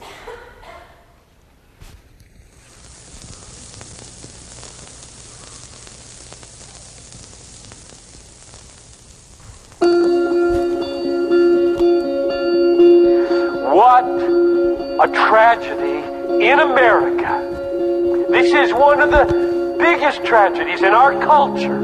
[13.74, 14.06] What
[15.00, 18.28] a tragedy in America.
[18.32, 19.47] This is one of the
[19.78, 21.80] biggest tragedies in our culture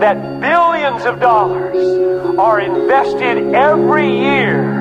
[0.00, 1.76] that billions of dollars
[2.38, 4.80] are invested every year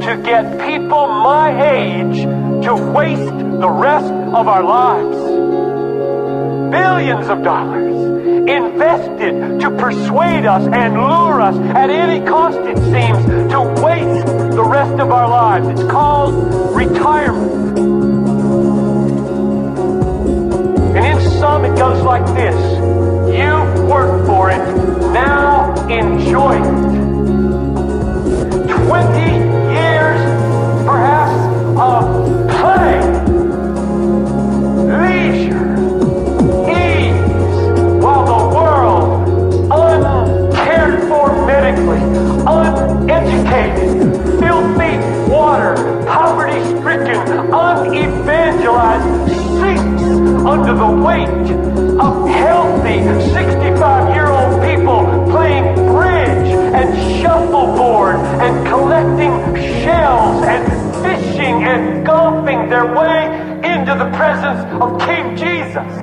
[0.00, 2.22] to get people my age
[2.64, 5.16] to waste the rest of our lives.
[6.72, 7.94] Billions of dollars
[8.48, 14.64] invested to persuade us and lure us at any cost, it seems, to waste the
[14.64, 15.68] rest of our lives.
[15.68, 17.91] It's called retirement.
[21.42, 22.54] It goes like this
[23.26, 24.58] You've worked for it,
[25.12, 26.62] now enjoy it.
[28.86, 29.20] 20
[29.74, 30.20] years,
[30.86, 31.34] perhaps,
[31.80, 32.04] of
[32.48, 33.00] play,
[34.86, 35.72] leisure,
[36.70, 39.10] ease, while the world,
[39.72, 42.02] uncared for medically,
[42.46, 43.90] uneducated,
[44.38, 44.94] filthy
[45.28, 45.74] water,
[46.06, 47.18] poverty stricken,
[47.52, 49.41] unevangelized,
[50.12, 51.28] under the weight
[52.00, 53.00] of healthy
[53.32, 59.32] 65 year old people playing bridge and shuffleboard and collecting
[59.82, 60.62] shells and
[61.02, 63.26] fishing and golfing their way
[63.64, 66.02] into the presence of King Jesus.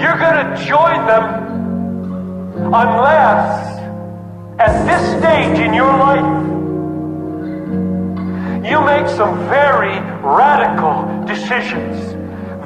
[0.00, 1.50] You're going to join them
[2.66, 3.78] unless,
[4.58, 5.59] at this stage
[9.48, 12.12] very radical decisions,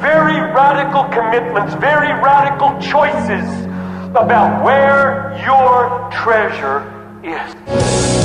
[0.00, 3.48] very radical commitments, very radical choices
[4.16, 6.82] about where your treasure
[7.24, 8.23] is.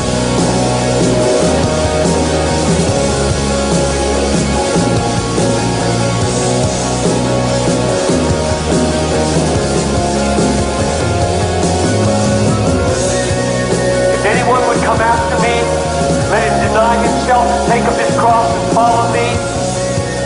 [18.20, 19.28] Cross and follow me.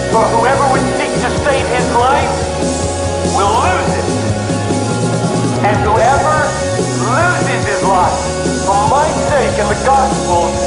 [0.10, 2.34] For whoever would seek to save his life
[3.38, 4.08] will lose it.
[5.62, 6.38] And whoever
[7.06, 8.20] loses his life
[8.66, 10.63] for my sake and the gospel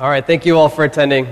[0.00, 1.28] All right, thank you all for attending.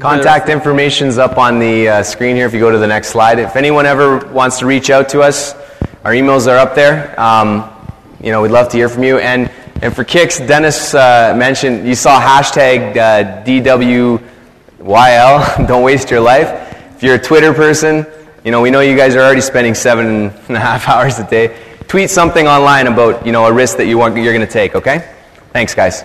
[0.00, 3.38] Contact information's up on the uh, screen here if you go to the next slide.
[3.38, 5.54] If anyone ever wants to reach out to us,
[6.02, 7.14] our emails are up there.
[7.20, 7.70] Um,
[8.20, 9.18] you know, we'd love to hear from you.
[9.18, 14.18] And, and for kicks, Dennis uh, mentioned, you saw hashtag uh, DWYL,
[15.68, 16.48] don't waste your life.
[16.96, 18.04] If you're a Twitter person,
[18.44, 21.30] you know, we know you guys are already spending seven and a half hours a
[21.30, 21.56] day.
[21.86, 24.74] Tweet something online about, you know, a risk that you want, you're going to take,
[24.74, 25.08] okay?
[25.52, 26.02] Thanks, guys.